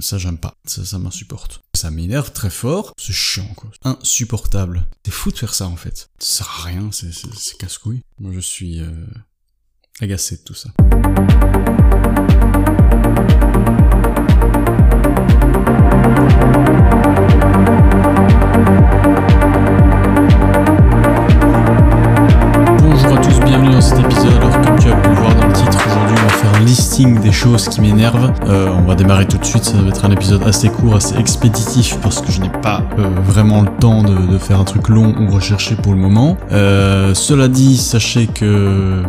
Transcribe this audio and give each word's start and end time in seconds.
ça 0.00 0.18
j'aime 0.18 0.38
pas, 0.38 0.54
ça, 0.64 0.84
ça 0.84 0.98
m'insupporte. 0.98 1.60
Ça 1.74 1.90
m'énerve 1.90 2.32
très 2.32 2.50
fort, 2.50 2.92
c'est 2.98 3.12
chiant 3.12 3.52
quoi. 3.56 3.70
Insupportable. 3.84 4.86
C'est 5.04 5.12
fou 5.12 5.30
de 5.30 5.38
faire 5.38 5.54
ça 5.54 5.66
en 5.66 5.76
fait. 5.76 6.08
Ça 6.18 6.38
sert 6.38 6.50
à 6.60 6.62
rien, 6.64 6.90
c'est 6.92 7.56
casse-couille. 7.58 8.02
Moi 8.18 8.32
je 8.34 8.40
suis 8.40 8.80
euh, 8.80 8.90
agacé 10.00 10.36
de 10.36 10.42
tout 10.42 10.54
ça. 10.54 10.70
Des 27.06 27.30
choses 27.30 27.68
qui 27.68 27.80
m'énervent. 27.80 28.32
Euh, 28.48 28.70
on 28.70 28.82
va 28.82 28.96
démarrer 28.96 29.24
tout 29.26 29.38
de 29.38 29.44
suite, 29.44 29.64
ça 29.64 29.80
va 29.80 29.88
être 29.88 30.04
un 30.04 30.10
épisode 30.10 30.42
assez 30.42 30.68
court, 30.68 30.96
assez 30.96 31.16
expéditif 31.16 31.96
parce 32.02 32.20
que 32.20 32.32
je 32.32 32.40
n'ai 32.40 32.50
pas 32.50 32.82
euh, 32.98 33.08
vraiment 33.22 33.62
le 33.62 33.70
temps 33.78 34.02
de, 34.02 34.36
faire 34.38 34.58
un 34.58 34.64
truc 34.64 34.88
long 34.88 35.14
ou 35.20 35.30
recherché 35.30 35.76
pour 35.76 35.92
le 35.92 35.98
moment. 36.00 36.36
Euh, 36.50 37.14
cela 37.14 37.46
dit, 37.46 37.76
sachez 37.76 38.26
que 38.26 39.02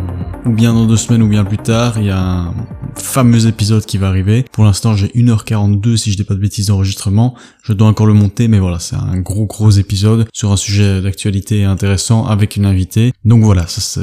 ou 0.46 0.50
bien 0.50 0.72
dans 0.72 0.86
deux 0.86 0.96
semaines 0.96 1.22
ou 1.22 1.28
bien 1.28 1.44
plus 1.44 1.58
tard, 1.58 1.94
il 1.96 2.04
y 2.04 2.10
a 2.10 2.18
un 2.18 2.54
fameux 2.94 3.46
épisode 3.46 3.84
qui 3.84 3.98
va 3.98 4.08
arriver. 4.08 4.44
Pour 4.52 4.64
l'instant, 4.64 4.94
j'ai 4.94 5.08
1h42 5.08 5.96
si 5.96 6.12
je 6.12 6.16
dis 6.16 6.24
pas 6.24 6.34
de 6.34 6.40
bêtises 6.40 6.68
d'enregistrement. 6.68 7.34
Je 7.62 7.72
dois 7.72 7.88
encore 7.88 8.06
le 8.06 8.14
monter, 8.14 8.46
mais 8.46 8.58
voilà, 8.58 8.78
c'est 8.78 8.96
un 8.96 9.18
gros 9.18 9.46
gros 9.46 9.70
épisode 9.70 10.26
sur 10.32 10.52
un 10.52 10.56
sujet 10.56 11.00
d'actualité 11.00 11.64
intéressant 11.64 12.26
avec 12.26 12.56
une 12.56 12.66
invitée. 12.66 13.12
Donc 13.24 13.42
voilà, 13.42 13.66
ça, 13.66 14.00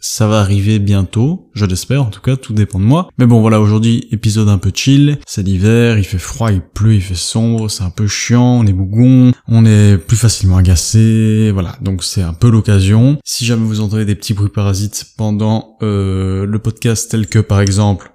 ça 0.00 0.26
va 0.28 0.40
arriver 0.40 0.78
bientôt, 0.78 1.48
je 1.54 1.64
l'espère 1.64 2.02
en 2.02 2.10
tout 2.10 2.20
cas, 2.20 2.36
tout 2.36 2.52
dépend 2.52 2.78
de 2.78 2.84
moi. 2.84 3.07
Mais 3.16 3.26
bon 3.26 3.40
voilà, 3.40 3.60
aujourd'hui, 3.60 4.06
épisode 4.10 4.48
un 4.48 4.58
peu 4.58 4.70
chill, 4.74 5.18
c'est 5.26 5.42
l'hiver, 5.42 5.98
il 5.98 6.04
fait 6.04 6.18
froid, 6.18 6.52
il 6.52 6.60
pleut, 6.60 6.94
il 6.94 7.02
fait 7.02 7.14
sombre, 7.14 7.68
c'est 7.68 7.82
un 7.82 7.90
peu 7.90 8.06
chiant, 8.06 8.60
on 8.60 8.66
est 8.66 8.72
bougon, 8.72 9.32
on 9.48 9.64
est 9.64 9.96
plus 9.98 10.16
facilement 10.16 10.58
agacé, 10.58 11.50
voilà, 11.52 11.76
donc 11.80 12.04
c'est 12.04 12.22
un 12.22 12.34
peu 12.34 12.50
l'occasion. 12.50 13.18
Si 13.24 13.44
jamais 13.44 13.64
vous 13.64 13.80
entendez 13.80 14.04
des 14.04 14.14
petits 14.14 14.34
bruits 14.34 14.50
parasites 14.50 15.06
pendant 15.16 15.76
euh, 15.82 16.46
le 16.46 16.58
podcast 16.58 17.10
tel 17.10 17.26
que 17.26 17.38
par 17.38 17.60
exemple 17.60 18.12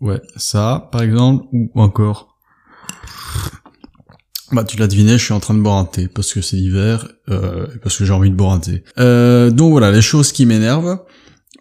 Ouais, 0.00 0.20
ça, 0.34 0.88
par 0.90 1.02
exemple, 1.02 1.44
ou 1.52 1.70
encore. 1.76 2.36
Bah, 4.50 4.64
tu 4.64 4.76
l'as 4.76 4.88
deviné, 4.88 5.12
je 5.12 5.24
suis 5.24 5.32
en 5.32 5.38
train 5.38 5.54
de 5.54 5.60
boire 5.60 5.76
un 5.76 5.84
thé, 5.84 6.08
parce 6.08 6.34
que 6.34 6.40
c'est 6.40 6.56
l'hiver, 6.56 7.06
euh, 7.30 7.68
parce 7.82 7.96
que 7.96 8.04
j'ai 8.04 8.12
envie 8.12 8.30
de 8.30 8.34
boire 8.34 8.50
un 8.50 8.58
thé. 8.58 8.82
Euh, 8.98 9.50
donc 9.50 9.70
voilà, 9.70 9.92
les 9.92 10.02
choses 10.02 10.32
qui 10.32 10.44
m'énervent. 10.44 10.98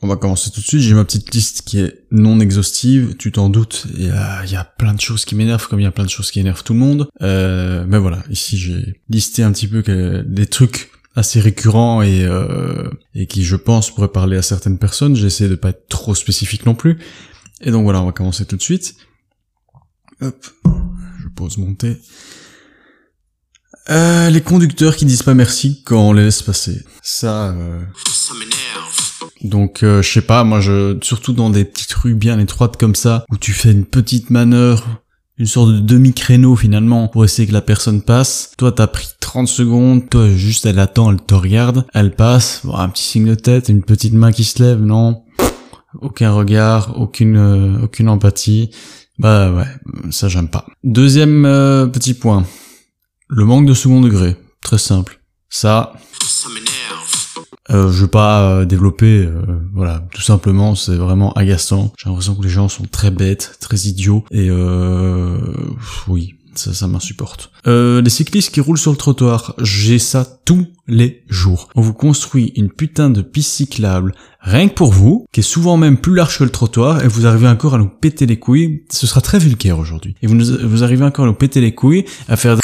On 0.03 0.07
va 0.07 0.15
commencer 0.15 0.49
tout 0.49 0.61
de 0.61 0.65
suite. 0.65 0.81
J'ai 0.81 0.95
ma 0.95 1.05
petite 1.05 1.33
liste 1.33 1.61
qui 1.61 1.79
est 1.79 2.05
non 2.09 2.39
exhaustive. 2.39 3.15
Tu 3.17 3.31
t'en 3.31 3.49
doutes. 3.49 3.85
Il 3.95 4.07
y 4.07 4.09
a, 4.09 4.43
y 4.45 4.55
a, 4.55 4.63
plein 4.63 4.95
de 4.95 5.01
choses 5.01 5.25
qui 5.25 5.35
m'énervent, 5.35 5.67
comme 5.67 5.79
il 5.79 5.83
y 5.83 5.87
a 5.87 5.91
plein 5.91 6.05
de 6.05 6.09
choses 6.09 6.31
qui 6.31 6.39
énervent 6.39 6.63
tout 6.63 6.73
le 6.73 6.79
monde. 6.79 7.07
Euh, 7.21 7.85
mais 7.87 7.99
voilà, 7.99 8.23
ici 8.29 8.57
j'ai 8.57 8.99
listé 9.09 9.43
un 9.43 9.51
petit 9.51 9.67
peu 9.67 9.83
des 10.25 10.47
trucs 10.47 10.91
assez 11.15 11.39
récurrents 11.39 12.01
et 12.01 12.23
euh, 12.23 12.89
qui, 13.29 13.43
je 13.43 13.55
pense, 13.55 13.93
pourraient 13.93 14.11
parler 14.11 14.37
à 14.37 14.41
certaines 14.41 14.79
personnes. 14.79 15.15
J'essaie 15.15 15.49
de 15.49 15.55
pas 15.55 15.69
être 15.69 15.87
trop 15.87 16.15
spécifique 16.15 16.65
non 16.65 16.73
plus. 16.73 16.97
Et 17.61 17.69
donc 17.69 17.83
voilà, 17.83 18.01
on 18.01 18.05
va 18.05 18.11
commencer 18.11 18.45
tout 18.45 18.57
de 18.57 18.61
suite. 18.61 18.95
Hop, 20.21 20.47
je 21.21 21.27
pose 21.35 21.57
mon 21.57 21.75
thé. 21.75 21.97
Euh, 23.89 24.29
les 24.29 24.41
conducteurs 24.41 24.95
qui 24.95 25.05
disent 25.05 25.23
pas 25.23 25.33
merci 25.33 25.81
quand 25.83 26.09
on 26.09 26.13
les 26.13 26.23
laisse 26.23 26.43
passer. 26.43 26.83
Ça, 27.01 27.49
euh... 27.49 27.83
Donc 29.43 29.83
euh, 29.83 30.01
je 30.01 30.11
sais 30.11 30.21
pas, 30.21 30.43
moi 30.43 30.59
je 30.59 30.97
surtout 31.01 31.33
dans 31.33 31.49
des 31.49 31.65
petites 31.65 31.93
rues 31.93 32.15
bien 32.15 32.39
étroites 32.39 32.77
comme 32.77 32.95
ça 32.95 33.25
où 33.31 33.37
tu 33.37 33.53
fais 33.53 33.71
une 33.71 33.85
petite 33.85 34.29
manœuvre, 34.29 35.01
une 35.37 35.47
sorte 35.47 35.69
de 35.69 35.79
demi-créneau 35.79 36.55
finalement 36.55 37.07
pour 37.07 37.25
essayer 37.25 37.47
que 37.47 37.53
la 37.53 37.61
personne 37.61 38.01
passe. 38.01 38.51
Toi 38.57 38.71
t'as 38.71 38.87
pris 38.87 39.07
30 39.19 39.47
secondes, 39.47 40.09
toi 40.09 40.29
juste 40.29 40.65
elle 40.65 40.79
attend, 40.79 41.11
elle 41.11 41.21
te 41.21 41.33
regarde, 41.33 41.85
elle 41.93 42.15
passe, 42.15 42.61
bon, 42.63 42.75
un 42.75 42.89
petit 42.89 43.03
signe 43.03 43.27
de 43.27 43.35
tête, 43.35 43.69
une 43.69 43.83
petite 43.83 44.13
main 44.13 44.31
qui 44.31 44.43
se 44.43 44.61
lève, 44.61 44.81
non 44.81 45.23
aucun 45.99 46.31
regard, 46.31 46.99
aucune 46.99 47.37
euh, 47.37 47.83
aucune 47.83 48.09
empathie. 48.09 48.71
Bah 49.17 49.51
ouais, 49.51 49.65
ça 50.11 50.29
j'aime 50.29 50.47
pas. 50.47 50.65
Deuxième 50.83 51.45
euh, 51.45 51.87
petit 51.87 52.13
point, 52.13 52.45
le 53.27 53.45
manque 53.45 53.65
de 53.65 53.73
second 53.73 54.01
degré, 54.01 54.35
très 54.61 54.77
simple. 54.77 55.19
Ça. 55.49 55.93
Euh, 57.71 57.91
je 57.91 58.01
veux 58.01 58.07
pas 58.07 58.41
euh, 58.41 58.65
développer, 58.65 59.27
voilà, 59.73 60.03
tout 60.13 60.21
simplement, 60.21 60.75
c'est 60.75 60.95
vraiment 60.95 61.33
agaçant. 61.33 61.93
J'ai 61.97 62.09
l'impression 62.09 62.35
que 62.35 62.43
les 62.43 62.49
gens 62.49 62.69
sont 62.69 62.85
très 62.85 63.11
bêtes, 63.11 63.57
très 63.59 63.77
idiots, 63.87 64.23
et 64.31 64.49
oui, 66.07 66.35
ça, 66.55 66.73
ça 66.73 66.87
m'insupporte. 66.87 67.51
Euh, 67.67 68.01
les 68.01 68.09
cyclistes 68.09 68.53
qui 68.53 68.59
roulent 68.59 68.77
sur 68.77 68.91
le 68.91 68.97
trottoir, 68.97 69.55
j'ai 69.59 69.99
ça 69.99 70.25
tous 70.45 70.67
les 70.87 71.23
jours. 71.29 71.69
On 71.75 71.81
vous 71.81 71.93
construit 71.93 72.53
une 72.55 72.69
putain 72.69 73.09
de 73.09 73.21
piste 73.21 73.51
cyclable 73.51 74.13
rien 74.41 74.67
que 74.67 74.73
pour 74.73 74.91
vous, 74.91 75.25
qui 75.31 75.41
est 75.41 75.43
souvent 75.43 75.77
même 75.77 75.97
plus 75.97 76.15
large 76.15 76.39
que 76.39 76.43
le 76.43 76.49
trottoir, 76.49 77.03
et 77.03 77.07
vous 77.07 77.25
arrivez 77.25 77.47
encore 77.47 77.75
à 77.75 77.77
nous 77.77 77.89
péter 77.89 78.25
les 78.25 78.39
couilles. 78.39 78.83
Ce 78.89 79.07
sera 79.07 79.21
très 79.21 79.39
vulgaire 79.39 79.79
aujourd'hui. 79.79 80.15
Et 80.21 80.27
vous, 80.27 80.37
vous 80.63 80.83
arrivez 80.83 81.05
encore 81.05 81.25
à 81.25 81.27
nous 81.27 81.35
péter 81.35 81.61
les 81.61 81.73
couilles, 81.73 82.05
à 82.27 82.35
faire 82.35 82.57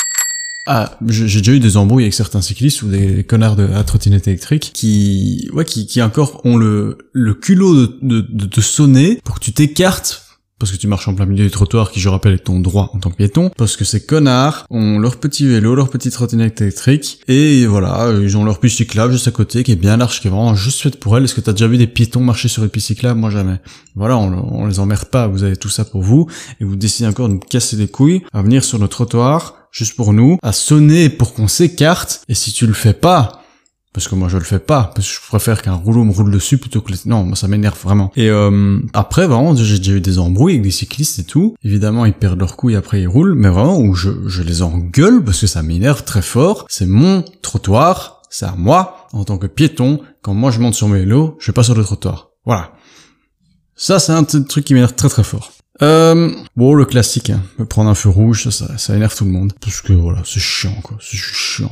ah, 0.68 0.98
j'ai 1.08 1.40
déjà 1.40 1.54
eu 1.54 1.60
des 1.60 1.78
embrouilles 1.78 2.04
avec 2.04 2.14
certains 2.14 2.42
cyclistes 2.42 2.82
ou 2.84 2.90
des 2.90 3.24
connards 3.24 3.56
de 3.56 3.64
la 3.64 3.84
trottinette 3.84 4.28
électrique 4.28 4.72
qui, 4.74 5.50
ouais, 5.54 5.66
qui, 5.66 5.88
qui 5.88 6.02
encore 6.02 6.42
ont 6.46 6.58
le, 6.58 6.98
le 7.14 7.34
culot 7.34 7.74
de, 7.74 7.98
de, 8.02 8.22
de 8.22 8.46
te 8.46 8.62
sonner 8.62 9.20
pour 9.24 9.36
que 9.36 9.40
tu 9.44 9.54
t'écartes. 9.54 10.24
Parce 10.60 10.72
que 10.72 10.78
tu 10.78 10.88
marches 10.88 11.08
en 11.08 11.14
plein 11.14 11.28
milieu 11.28 11.44
du 11.44 11.52
trottoir 11.52 11.92
qui 11.92 12.00
je 12.00 12.10
rappelle 12.10 12.34
est 12.34 12.46
ton 12.46 12.60
droit 12.60 12.90
en 12.96 12.98
tant 12.98 13.12
que 13.12 13.16
piéton, 13.16 13.52
parce 13.58 13.78
que 13.78 13.86
ces 13.86 14.04
connards 14.04 14.66
ont 14.72 14.98
leur 14.98 15.18
petit 15.18 15.46
vélo, 15.46 15.76
leur 15.76 15.88
petite 15.92 16.14
trottinette 16.14 16.60
électrique, 16.62 17.20
et 17.28 17.68
voilà, 17.68 18.12
ils 18.20 18.36
ont 18.38 18.44
leur 18.44 18.60
piste 18.60 18.78
cyclable 18.78 19.14
juste 19.14 19.28
à 19.28 19.32
côté 19.32 19.64
qui 19.64 19.72
est 19.72 19.76
bien 19.76 19.98
large, 19.98 20.20
qui 20.20 20.28
est 20.28 20.32
vraiment 20.32 20.56
juste 20.56 20.82
faite 20.82 21.00
pour 21.00 21.16
elle. 21.16 21.26
Est-ce 21.26 21.36
que 21.36 21.42
t'as 21.42 21.52
déjà 21.52 21.68
vu 21.68 21.78
des 21.78 21.86
piétons 21.86 22.22
marcher 22.22 22.48
sur 22.48 22.64
une 22.64 22.70
piste 22.70 22.88
cyclable 22.88 23.20
Moi 23.20 23.30
jamais. 23.30 23.62
Voilà, 23.94 24.18
on, 24.18 24.32
on 24.32 24.66
les 24.66 24.80
emmerde 24.80 25.06
pas, 25.06 25.28
vous 25.28 25.44
avez 25.44 25.58
tout 25.58 25.70
ça 25.70 25.86
pour 25.86 26.02
vous, 26.02 26.26
et 26.60 26.64
vous 26.64 26.76
décidez 26.76 27.08
encore 27.08 27.28
de 27.30 27.36
nous 27.36 27.40
casser 27.40 27.76
les 27.76 27.88
couilles, 27.88 28.24
à 28.34 28.42
venir 28.42 28.64
sur 28.64 28.80
le 28.80 28.88
trottoir, 28.88 29.67
juste 29.78 29.96
pour 29.96 30.12
nous, 30.12 30.40
à 30.42 30.52
sonner 30.52 31.10
pour 31.10 31.36
qu'on 31.36 31.48
s'écarte, 31.48 32.24
et 32.28 32.34
si 32.34 32.52
tu 32.52 32.66
le 32.66 32.74
fais 32.74 32.94
pas, 32.94 33.44
parce 33.94 34.08
que 34.08 34.16
moi 34.16 34.28
je 34.28 34.38
le 34.38 34.44
fais 34.44 34.60
pas 34.60 34.92
parce 34.94 35.08
que 35.08 35.16
je 35.16 35.28
préfère 35.28 35.62
qu'un 35.64 35.74
rouleau 35.74 36.04
me 36.04 36.12
roule 36.12 36.32
dessus 36.32 36.60
plutôt 36.60 36.82
que 36.82 36.92
les... 36.92 37.00
non 37.06 37.24
moi 37.24 37.36
ça 37.36 37.48
m'énerve 37.48 37.80
vraiment. 37.82 38.12
Et 38.16 38.30
euh, 38.30 38.80
après 38.94 39.26
vraiment 39.26 39.56
j'ai 39.56 39.80
déjà 39.80 39.94
eu 39.94 40.02
des 40.02 40.20
embrouilles 40.20 40.54
avec 40.54 40.62
des 40.62 40.72
cyclistes 40.72 41.18
et 41.18 41.24
tout. 41.24 41.56
Évidemment 41.64 42.06
ils 42.06 42.14
perdent 42.14 42.40
leur 42.40 42.58
couille 42.58 42.76
après 42.76 43.02
ils 43.02 43.08
roulent. 43.08 43.34
Mais 43.34 43.50
vraiment 43.50 43.80
où 43.80 43.96
je, 43.96 44.12
je 44.28 44.44
les 44.44 44.62
engueule 44.62 45.24
parce 45.24 45.42
que 45.42 45.48
ça 45.48 45.64
m'énerve 45.64 46.04
très 46.04 46.22
fort. 46.22 46.68
C'est 46.70 46.86
mon 46.86 47.24
trottoir 47.42 48.22
c'est 48.30 48.46
à 48.46 48.54
moi 48.56 49.08
en 49.14 49.24
tant 49.24 49.40
que 49.40 49.48
piéton. 49.48 50.00
Quand 50.22 50.36
moi 50.36 50.52
je 50.52 50.60
monte 50.60 50.76
sur 50.76 50.90
mes 50.90 51.00
vélos 51.00 51.36
je 51.40 51.48
vais 51.48 51.56
pas 51.56 51.64
sur 51.64 51.74
le 51.74 51.84
trottoir. 51.84 52.30
Voilà. 52.46 52.74
Ça 53.76 53.98
c'est 53.98 54.12
un 54.12 54.24
truc 54.26 54.64
qui 54.64 54.76
m'énerve 54.76 54.94
très 54.94 55.10
très 55.10 55.24
fort 55.24 55.54
euh, 55.82 56.32
bon, 56.56 56.74
le 56.74 56.86
classique, 56.86 57.30
hein. 57.30 57.42
prendre 57.70 57.90
un 57.90 57.96
feu 57.96 58.10
rouge, 58.10 58.50
ça, 58.50 58.78
ça, 58.78 58.96
énerve 58.96 59.16
tout 59.16 59.26
le 59.26 59.32
monde. 59.32 59.54
Parce 59.62 59.82
que 59.82 59.94
voilà, 59.94 60.22
c'est 60.26 60.40
chiant, 60.40 60.76
quoi. 60.84 60.98
C'est 61.02 61.18
chiant. 61.18 61.72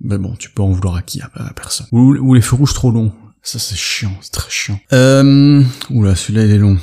Mais 0.00 0.18
bon, 0.18 0.34
tu 0.36 0.50
peux 0.50 0.62
en 0.62 0.70
vouloir 0.70 0.96
à 0.96 1.02
qui? 1.02 1.20
À 1.22 1.52
personne. 1.54 1.86
Ou, 1.92 2.34
les 2.34 2.40
feux 2.40 2.56
rouges 2.56 2.74
trop 2.74 2.90
longs. 2.90 3.12
Ça 3.42 3.58
c'est 3.58 3.76
chiant, 3.76 4.12
c'est 4.22 4.32
très 4.32 4.50
chiant. 4.50 4.80
Euh... 4.94 5.62
Oula, 5.90 6.16
celui-là 6.16 6.46
il 6.46 6.52
est 6.52 6.58
long. 6.58 6.78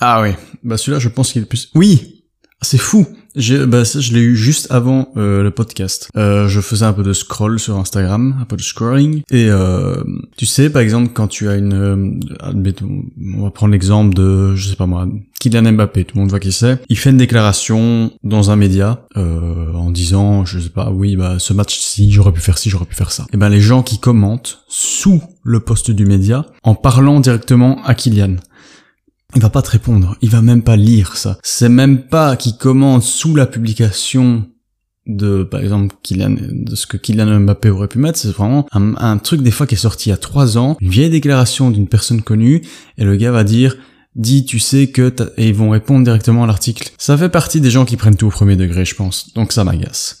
Ah 0.00 0.22
ouais, 0.22 0.34
bah 0.62 0.78
celui-là 0.78 0.98
je 0.98 1.10
pense 1.10 1.32
qu'il 1.32 1.42
est 1.42 1.46
plus... 1.46 1.70
Oui 1.74 2.24
C'est 2.62 2.78
fou 2.78 3.06
bah 3.66 3.84
ça, 3.84 4.00
je 4.00 4.12
l'ai 4.12 4.20
eu 4.20 4.36
juste 4.36 4.70
avant 4.70 5.08
euh, 5.16 5.42
le 5.42 5.50
podcast. 5.50 6.08
Euh, 6.16 6.48
je 6.48 6.60
faisais 6.60 6.84
un 6.84 6.92
peu 6.92 7.02
de 7.02 7.12
scroll 7.12 7.58
sur 7.58 7.76
Instagram, 7.76 8.36
un 8.40 8.44
peu 8.44 8.56
de 8.56 8.62
scrolling. 8.62 9.22
Et 9.30 9.46
euh, 9.48 10.02
tu 10.36 10.46
sais, 10.46 10.70
par 10.70 10.82
exemple, 10.82 11.10
quand 11.12 11.28
tu 11.28 11.48
as 11.48 11.56
une... 11.56 11.72
Euh, 11.72 13.00
on 13.36 13.44
va 13.44 13.50
prendre 13.50 13.72
l'exemple 13.72 14.14
de, 14.14 14.54
je 14.54 14.68
sais 14.68 14.76
pas 14.76 14.86
moi, 14.86 15.06
Kylian 15.40 15.72
Mbappé, 15.72 16.04
tout 16.04 16.16
le 16.16 16.20
monde 16.20 16.30
voit 16.30 16.38
qui 16.38 16.52
c'est. 16.52 16.80
Il 16.88 16.98
fait 16.98 17.10
une 17.10 17.16
déclaration 17.16 18.12
dans 18.22 18.50
un 18.50 18.56
média 18.56 19.06
euh, 19.16 19.72
en 19.72 19.90
disant, 19.90 20.44
je 20.44 20.58
sais 20.58 20.68
pas, 20.68 20.90
oui, 20.90 21.16
bah 21.16 21.38
ce 21.38 21.54
match-ci, 21.54 22.12
j'aurais 22.12 22.32
pu 22.32 22.40
faire 22.40 22.58
ci, 22.58 22.68
j'aurais 22.68 22.84
pu 22.84 22.94
faire 22.94 23.10
ça. 23.10 23.26
Et 23.32 23.38
ben 23.38 23.48
les 23.48 23.60
gens 23.60 23.82
qui 23.82 23.98
commentent 23.98 24.64
sous 24.68 25.22
le 25.42 25.60
poste 25.60 25.90
du 25.90 26.04
média 26.04 26.44
en 26.62 26.74
parlant 26.74 27.20
directement 27.20 27.82
à 27.84 27.94
Kylian 27.94 28.36
il 29.34 29.42
va 29.42 29.50
pas 29.50 29.62
te 29.62 29.70
répondre, 29.70 30.16
il 30.22 30.30
va 30.30 30.42
même 30.42 30.62
pas 30.62 30.76
lire 30.76 31.16
ça. 31.16 31.38
C'est 31.42 31.68
même 31.68 32.02
pas 32.06 32.36
qu'il 32.36 32.56
commente 32.56 33.02
sous 33.02 33.34
la 33.34 33.46
publication 33.46 34.46
de, 35.06 35.44
par 35.44 35.60
exemple, 35.60 35.96
de 36.04 36.74
ce 36.74 36.86
que 36.86 36.96
Kylian 36.96 37.40
Mbappé 37.40 37.70
aurait 37.70 37.88
pu 37.88 37.98
mettre, 37.98 38.18
c'est 38.18 38.30
vraiment 38.30 38.66
un, 38.72 39.18
truc 39.18 39.42
des 39.42 39.50
fois 39.50 39.66
qui 39.66 39.74
est 39.74 39.78
sorti 39.78 40.08
il 40.08 40.10
y 40.10 40.14
a 40.14 40.18
trois 40.18 40.58
ans, 40.58 40.76
une 40.80 40.90
vieille 40.90 41.10
déclaration 41.10 41.70
d'une 41.70 41.88
personne 41.88 42.22
connue, 42.22 42.62
et 42.98 43.04
le 43.04 43.16
gars 43.16 43.32
va 43.32 43.44
dire, 43.44 43.76
dis, 44.14 44.44
tu 44.44 44.58
sais 44.58 44.88
que, 44.88 45.12
et 45.36 45.48
ils 45.48 45.54
vont 45.54 45.70
répondre 45.70 46.04
directement 46.04 46.44
à 46.44 46.46
l'article. 46.46 46.90
Ça 46.98 47.16
fait 47.16 47.28
partie 47.28 47.60
des 47.60 47.70
gens 47.70 47.84
qui 47.84 47.96
prennent 47.96 48.16
tout 48.16 48.26
au 48.26 48.30
premier 48.30 48.56
degré, 48.56 48.84
je 48.84 48.94
pense, 48.94 49.32
donc 49.34 49.52
ça 49.52 49.64
m'agace. 49.64 50.20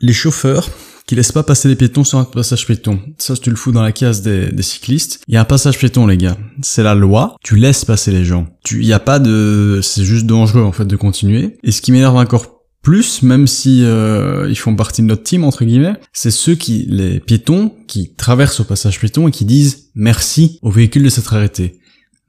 Les 0.00 0.12
chauffeurs 0.12 0.68
qui 1.08 1.14
laisse 1.14 1.32
pas 1.32 1.42
passer 1.42 1.68
les 1.68 1.74
piétons 1.74 2.04
sur 2.04 2.18
un 2.18 2.24
passage 2.24 2.66
piéton. 2.66 3.00
Ça, 3.16 3.34
tu 3.34 3.48
le 3.48 3.56
fous 3.56 3.72
dans 3.72 3.80
la 3.80 3.92
case 3.92 4.20
des, 4.20 4.62
cyclistes. 4.62 5.20
Il 5.26 5.32
y 5.32 5.36
a 5.38 5.40
un 5.40 5.46
passage 5.46 5.78
piéton, 5.78 6.06
les 6.06 6.18
gars. 6.18 6.36
C'est 6.60 6.82
la 6.82 6.94
loi. 6.94 7.36
Tu 7.42 7.56
laisses 7.56 7.86
passer 7.86 8.10
les 8.10 8.26
gens. 8.26 8.46
Tu, 8.62 8.84
y 8.84 8.92
a 8.92 8.98
pas 8.98 9.18
de, 9.18 9.80
c'est 9.82 10.04
juste 10.04 10.26
dangereux, 10.26 10.62
en 10.62 10.70
fait, 10.70 10.84
de 10.84 10.96
continuer. 10.96 11.56
Et 11.64 11.72
ce 11.72 11.80
qui 11.80 11.92
m'énerve 11.92 12.16
encore 12.16 12.60
plus, 12.82 13.22
même 13.22 13.46
si 13.46 13.84
euh, 13.84 14.48
ils 14.50 14.58
font 14.58 14.76
partie 14.76 15.00
de 15.00 15.06
notre 15.06 15.22
team 15.22 15.44
entre 15.44 15.64
guillemets, 15.64 15.94
c'est 16.12 16.30
ceux 16.30 16.54
qui, 16.54 16.84
les 16.90 17.20
piétons, 17.20 17.72
qui 17.86 18.14
traversent 18.14 18.60
au 18.60 18.64
passage 18.64 19.00
piéton 19.00 19.28
et 19.28 19.30
qui 19.30 19.46
disent 19.46 19.88
merci 19.94 20.58
au 20.60 20.70
véhicule 20.70 21.04
de 21.04 21.08
s'être 21.08 21.32
arrêté. 21.32 21.80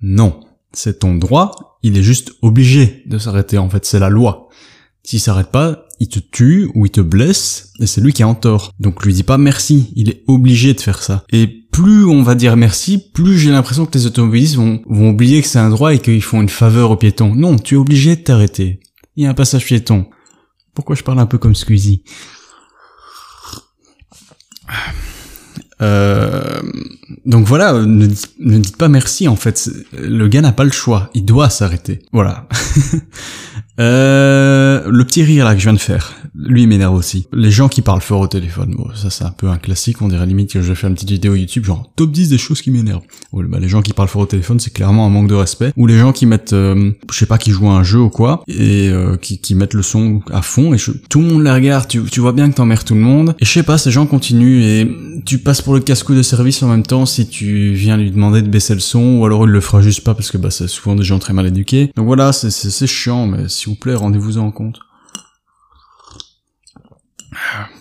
Non, 0.02 0.40
c'est 0.72 1.00
ton 1.00 1.16
droit. 1.16 1.80
Il 1.84 1.98
est 1.98 2.04
juste 2.04 2.32
obligé 2.42 3.04
de 3.08 3.18
s'arrêter. 3.18 3.58
En 3.58 3.70
fait, 3.70 3.84
c'est 3.84 4.00
la 4.00 4.10
loi. 4.10 4.48
S'il 5.04 5.20
s'arrête 5.20 5.52
pas, 5.52 5.89
il 6.00 6.08
te 6.08 6.20
tue 6.20 6.70
ou 6.74 6.86
il 6.86 6.92
te 6.92 7.02
blesse 7.02 7.74
et 7.80 7.88
c'est 7.88 8.02
lui 8.02 8.14
qui 8.14 8.22
est 8.22 8.26
en 8.26 8.36
tort. 8.36 8.74
Donc 8.80 9.06
lui 9.06 9.14
dis 9.14 9.24
pas 9.24 9.38
merci, 9.38 9.92
il 9.96 10.10
est 10.10 10.24
obligé 10.28 10.74
de 10.74 10.82
faire 10.82 11.04
ça. 11.04 11.24
Et 11.32 11.48
plus 11.48 12.06
on 12.06 12.24
va 12.24 12.36
dire 12.36 12.56
merci, 12.56 12.98
plus 13.14 13.38
j'ai 13.38 13.52
l'impression 13.52 13.86
que 13.86 13.98
les 13.98 14.06
automobilistes 14.06 14.56
vont, 14.56 14.82
oublier 14.88 15.42
que 15.42 15.48
c'est 15.48 15.60
un 15.60 15.70
droit 15.70 15.94
et 15.94 16.00
qu'ils 16.00 16.24
font 16.24 16.42
une 16.42 16.50
faveur 16.50 16.92
aux 16.92 16.98
piétons. 16.98 17.36
Non, 17.36 17.58
tu 17.58 17.76
es 17.76 17.78
obligé 17.78 18.16
de 18.16 18.22
t'arrêter. 18.22 18.80
Il 19.16 19.24
y 19.24 19.28
a 19.28 19.30
un 19.30 19.34
passage 19.34 19.66
piéton. 19.66 20.08
Pourquoi 20.74 20.96
je 20.96 21.04
parle 21.04 21.20
un 21.20 21.26
peu 21.26 21.38
comme 21.38 21.56
Squeezie 21.56 22.04
euh, 25.82 26.62
donc 27.26 27.46
voilà, 27.46 27.74
ne, 27.74 28.08
ne, 28.40 28.58
dites 28.58 28.78
pas 28.78 28.90
merci 28.90 29.28
en 29.28 29.36
fait. 29.36 29.70
Le 29.94 30.28
gars 30.28 30.42
n'a 30.42 30.52
pas 30.52 30.66
le 30.66 30.72
choix, 30.72 31.10
il 31.14 31.24
doit 31.26 31.50
s'arrêter. 31.50 32.00
Voilà. 32.12 32.48
Euh, 33.80 34.84
le 34.90 35.06
petit 35.06 35.24
rire 35.24 35.46
là 35.46 35.54
que 35.54 35.60
je 35.60 35.66
viens 35.66 35.74
de 35.74 35.80
faire, 35.80 36.14
lui 36.36 36.68
m'énerve 36.68 36.96
aussi. 36.96 37.28
Les 37.34 37.52
gens 37.52 37.70
qui 37.70 37.82
parlent 37.82 38.02
fort 38.02 38.22
au 38.22 38.28
téléphone, 38.28 38.76
bon, 38.78 38.90
ça 38.96 39.10
c'est 39.10 39.24
un 39.24 39.32
peu 39.32 39.48
un 39.48 39.58
classique, 39.58 40.02
on 40.02 40.08
dirait 40.08 40.26
limite 40.26 40.52
que 40.52 40.62
je 40.62 40.70
vais 40.70 40.76
faire 40.76 40.90
une 40.90 40.96
petite 40.96 41.12
vidéo 41.12 41.36
YouTube 41.36 41.66
genre 41.66 41.90
top 41.96 42.12
10 42.12 42.30
des 42.30 42.38
choses 42.38 42.62
qui 42.62 42.72
m'énervent. 42.72 43.04
bah, 43.32 43.60
les 43.60 43.70
gens 43.70 43.82
qui 43.82 43.94
parlent 43.94 44.10
fort 44.10 44.24
au 44.24 44.26
téléphone, 44.26 44.60
c'est 44.60 44.74
clairement 44.74 45.06
un 45.06 45.10
manque 45.10 45.30
de 45.30 45.36
respect. 45.36 45.72
Ou 45.78 45.88
les 45.88 45.98
gens 45.98 46.12
qui 46.12 46.26
mettent, 46.26 46.54
euh, 46.54 46.92
je 47.12 47.18
sais 47.18 47.26
pas, 47.26 47.38
qui 47.38 47.52
jouent 47.52 47.70
à 47.70 47.74
un 47.74 47.84
jeu 47.84 48.00
ou 48.00 48.10
quoi, 48.10 48.44
et 48.48 48.90
euh, 48.90 49.16
qui, 49.18 49.40
qui 49.40 49.56
mettent 49.56 49.74
le 49.74 49.84
son 49.84 50.22
à 50.32 50.42
fond, 50.42 50.74
et 50.74 50.78
tout 51.10 51.22
le 51.22 51.28
monde 51.28 51.44
les 51.44 51.52
regarde, 51.52 51.88
tu, 51.88 52.04
tu 52.04 52.20
vois 52.20 52.34
bien 52.34 52.50
que 52.50 52.56
t'emmerdes 52.56 52.86
tout 52.86 52.96
le 52.96 53.02
monde. 53.02 53.36
Et 53.40 53.46
je 53.46 53.52
sais 53.52 53.64
pas, 53.64 53.78
ces 53.78 53.92
gens 53.92 54.06
continuent, 54.06 54.62
et 54.62 54.92
tu 55.26 55.38
passes 55.38 55.62
pour 55.62 55.74
le 55.74 55.80
casse-cou 55.80 56.16
de 56.16 56.22
service 56.22 56.62
en 56.64 56.68
même 56.68 56.84
temps 56.84 57.06
si 57.06 57.28
tu 57.28 57.74
viens 57.74 57.98
lui 57.98 58.12
demander 58.12 58.42
de 58.42 58.48
baisser 58.48 58.74
le 58.74 58.80
son, 58.80 59.20
ou 59.20 59.26
alors 59.26 59.46
il 59.46 59.52
le 59.52 59.62
fera 59.62 59.82
juste 59.82 60.02
pas 60.02 60.14
parce 60.14 60.32
que 60.32 60.38
bah 60.38 60.52
c'est 60.52 60.68
souvent 60.68 60.96
des 60.96 61.04
gens 61.04 61.20
très 61.20 61.34
mal 61.34 61.48
éduqués. 61.48 61.92
Donc 61.96 62.06
voilà, 62.06 62.32
c'est 62.34 62.88
chiant, 62.88 63.28
mais 63.28 63.48
si 63.48 63.69
vous 63.70 63.76
plaît, 63.76 63.96
rendez-vous 63.96 64.38
en 64.38 64.52
compte. 64.52 64.80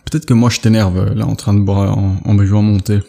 Peut-être 0.05 0.27
que 0.27 0.35
moi 0.35 0.51
je 0.51 0.61
t'énerve 0.61 1.13
là 1.15 1.27
en 1.27 1.35
train 1.35 1.55
de 1.55 1.61
boire 1.61 1.99
en, 1.99 2.21
en 2.25 2.35
buvant 2.35 2.63
monter. 2.63 3.01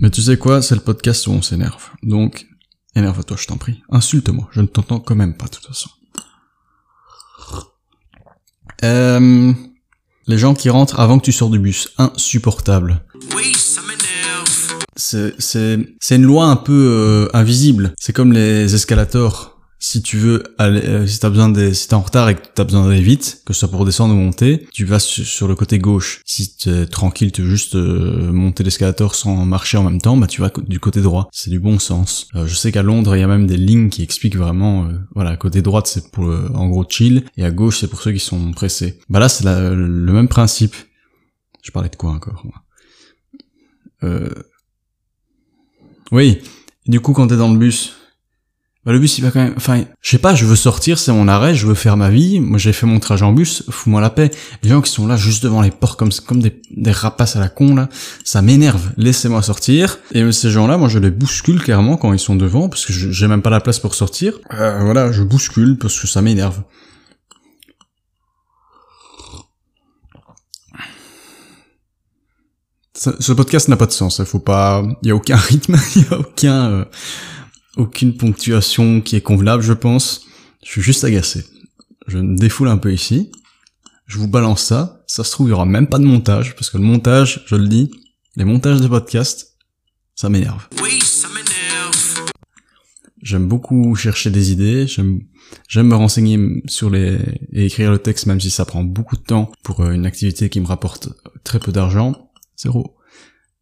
Mais 0.00 0.10
tu 0.10 0.22
sais 0.22 0.38
quoi, 0.38 0.62
c'est 0.62 0.74
le 0.74 0.80
podcast 0.80 1.26
où 1.26 1.32
on 1.32 1.42
s'énerve. 1.42 1.90
Donc, 2.02 2.46
énerve-toi, 2.94 3.36
je 3.38 3.46
t'en 3.46 3.56
prie. 3.56 3.82
Insulte-moi, 3.90 4.48
je 4.52 4.60
ne 4.60 4.66
t'entends 4.66 5.00
quand 5.00 5.14
même 5.14 5.36
pas 5.36 5.46
de 5.46 5.50
toute 5.50 5.66
façon. 5.66 5.90
Euh, 8.84 9.52
les 10.26 10.38
gens 10.38 10.54
qui 10.54 10.70
rentrent 10.70 11.00
avant 11.00 11.18
que 11.18 11.24
tu 11.24 11.32
sors 11.32 11.50
du 11.50 11.58
bus, 11.58 11.92
insupportable. 11.98 13.04
Oui, 13.36 13.52
ça 13.54 13.80
m'énerve. 13.82 14.78
C'est, 14.96 15.34
c'est, 15.40 15.78
c'est 16.00 16.16
une 16.16 16.22
loi 16.22 16.46
un 16.46 16.56
peu 16.56 16.72
euh, 16.72 17.28
invisible. 17.36 17.94
C'est 17.98 18.12
comme 18.12 18.32
les 18.32 18.74
escalators 18.74 19.57
si 19.78 20.02
tu 20.02 20.16
veux 20.16 20.42
aller, 20.58 20.80
euh, 20.80 21.06
si 21.06 21.20
t'as 21.20 21.30
besoin 21.30 21.48
de, 21.48 21.72
si 21.72 21.88
t'es 21.88 21.94
en 21.94 22.00
retard 22.00 22.28
et 22.28 22.34
que 22.34 22.40
t'as 22.54 22.64
besoin 22.64 22.86
d'aller 22.86 23.00
vite, 23.00 23.42
que 23.44 23.52
ce 23.52 23.60
soit 23.60 23.70
pour 23.70 23.84
descendre 23.84 24.14
ou 24.14 24.16
monter, 24.16 24.66
tu 24.72 24.84
vas 24.84 24.98
sur 24.98 25.48
le 25.48 25.54
côté 25.54 25.78
gauche. 25.78 26.20
Si 26.24 26.56
t'es 26.56 26.86
tranquille, 26.86 27.32
tu 27.32 27.42
veux 27.42 27.50
juste 27.50 27.76
euh, 27.76 28.32
monter 28.32 28.64
l'escalator 28.64 29.14
sans 29.14 29.44
marcher 29.44 29.78
en 29.78 29.84
même 29.84 30.00
temps, 30.00 30.16
bah 30.16 30.26
tu 30.26 30.40
vas 30.40 30.50
du 30.66 30.80
côté 30.80 31.00
droit. 31.00 31.28
C'est 31.32 31.50
du 31.50 31.60
bon 31.60 31.78
sens. 31.78 32.28
Euh, 32.34 32.46
je 32.46 32.54
sais 32.54 32.72
qu'à 32.72 32.82
Londres, 32.82 33.16
il 33.16 33.20
y 33.20 33.24
a 33.24 33.28
même 33.28 33.46
des 33.46 33.56
lignes 33.56 33.88
qui 33.88 34.02
expliquent 34.02 34.36
vraiment, 34.36 34.88
voilà, 35.14 35.36
côté 35.36 35.62
droite 35.62 35.86
c'est 35.86 36.10
pour 36.10 36.24
en 36.26 36.68
gros 36.68 36.84
chill 36.88 37.24
et 37.36 37.44
à 37.44 37.50
gauche 37.50 37.80
c'est 37.80 37.88
pour 37.88 38.02
ceux 38.02 38.12
qui 38.12 38.18
sont 38.18 38.52
pressés. 38.52 38.98
Bah 39.08 39.18
là 39.18 39.28
c'est 39.28 39.44
le 39.44 40.12
même 40.12 40.28
principe. 40.28 40.74
Je 41.62 41.70
parlais 41.70 41.88
de 41.88 41.96
quoi 41.96 42.12
encore 42.12 42.42
euh... 44.02 44.30
Oui. 46.10 46.38
Du 46.86 47.00
coup, 47.00 47.12
quand 47.12 47.26
t'es 47.26 47.36
dans 47.36 47.52
le 47.52 47.58
bus, 47.58 47.97
bah, 48.84 48.92
le 48.92 49.00
bus 49.00 49.18
il 49.18 49.24
va 49.24 49.30
quand 49.30 49.40
même 49.40 49.54
enfin 49.56 49.84
je 50.00 50.10
sais 50.10 50.18
pas 50.18 50.34
je 50.34 50.46
veux 50.46 50.56
sortir 50.56 50.98
c'est 50.98 51.12
mon 51.12 51.28
arrêt 51.28 51.54
je 51.54 51.66
veux 51.66 51.74
faire 51.74 51.96
ma 51.96 52.10
vie. 52.10 52.40
Moi 52.40 52.58
j'ai 52.58 52.72
fait 52.72 52.86
mon 52.86 53.00
trajet 53.00 53.24
en 53.24 53.32
bus 53.32 53.64
fous-moi 53.68 54.00
la 54.00 54.10
paix. 54.10 54.30
Les 54.62 54.70
gens 54.70 54.80
qui 54.80 54.90
sont 54.90 55.06
là 55.06 55.16
juste 55.16 55.42
devant 55.42 55.60
les 55.60 55.70
portes 55.70 55.98
comme 55.98 56.40
des, 56.40 56.92
rapaces 56.92 57.36
à 57.36 57.40
la 57.40 57.48
con 57.48 57.74
là 57.74 57.88
ça 58.24 58.40
m'énerve. 58.40 58.92
Laissez-moi 58.96 59.42
sortir. 59.42 59.98
Et 60.12 60.30
ces 60.32 60.50
gens 60.50 60.66
là 60.66 60.78
moi 60.78 60.88
je 60.88 60.98
les 60.98 61.10
bouscule 61.10 61.62
clairement 61.62 61.96
quand 61.96 62.12
ils 62.12 62.18
sont 62.18 62.36
devant 62.36 62.68
parce 62.68 62.86
que 62.86 62.92
j'ai 62.92 63.28
même 63.28 63.42
pas 63.42 63.50
la 63.50 63.60
place 63.60 63.78
pour 63.78 63.94
sortir. 63.94 64.34
Euh, 64.54 64.80
voilà 64.82 65.12
je 65.12 65.22
bouscule 65.22 65.76
parce 65.76 65.98
que 66.00 66.06
ça 66.06 66.22
m'énerve. 66.22 66.62
Ce 72.98 73.32
podcast 73.32 73.68
n'a 73.68 73.76
pas 73.76 73.86
de 73.86 73.92
sens, 73.92 74.18
il 74.18 74.24
faut 74.24 74.40
pas, 74.40 74.82
il 75.02 75.08
y 75.08 75.10
a 75.12 75.14
aucun 75.14 75.36
rythme, 75.36 75.76
il 75.94 76.02
y 76.02 76.06
a 76.10 76.18
aucun, 76.18 76.70
euh, 76.70 76.84
aucune 77.78 78.16
ponctuation 78.16 79.00
qui 79.00 79.16
est 79.16 79.20
convenable, 79.20 79.62
je 79.62 79.72
pense. 79.72 80.26
Je 80.64 80.70
suis 80.70 80.82
juste 80.82 81.04
agacé. 81.04 81.44
Je 82.06 82.18
me 82.18 82.36
défoule 82.36 82.68
un 82.68 82.76
peu 82.76 82.92
ici. 82.92 83.30
Je 84.06 84.18
vous 84.18 84.28
balance 84.28 84.62
ça. 84.62 85.04
Ça 85.06 85.24
se 85.24 85.30
trouve, 85.30 85.48
il 85.48 85.50
y 85.50 85.54
aura 85.54 85.64
même 85.64 85.86
pas 85.86 85.98
de 85.98 86.04
montage, 86.04 86.54
parce 86.54 86.70
que 86.70 86.76
le 86.76 86.84
montage, 86.84 87.44
je 87.46 87.56
le 87.56 87.68
dis, 87.68 87.90
les 88.36 88.44
montages 88.44 88.80
de 88.80 88.88
podcasts, 88.88 89.56
ça 90.14 90.28
m'énerve. 90.28 90.66
Oui, 90.82 91.00
ça 91.00 91.28
m'énerve. 91.28 92.30
J'aime 93.22 93.46
beaucoup 93.46 93.94
chercher 93.94 94.30
des 94.30 94.52
idées, 94.52 94.86
j'aime, 94.86 95.20
j'aime 95.68 95.88
me 95.88 95.94
renseigner 95.94 96.62
sur 96.66 96.90
les, 96.90 97.18
et 97.52 97.66
écrire 97.66 97.90
le 97.90 97.98
texte, 97.98 98.26
même 98.26 98.40
si 98.40 98.50
ça 98.50 98.64
prend 98.64 98.82
beaucoup 98.82 99.16
de 99.16 99.22
temps 99.22 99.50
pour 99.62 99.80
euh, 99.80 99.92
une 99.92 100.06
activité 100.06 100.48
qui 100.48 100.60
me 100.60 100.66
rapporte 100.66 101.10
très 101.44 101.58
peu 101.58 101.72
d'argent. 101.72 102.30
Zéro. 102.56 102.96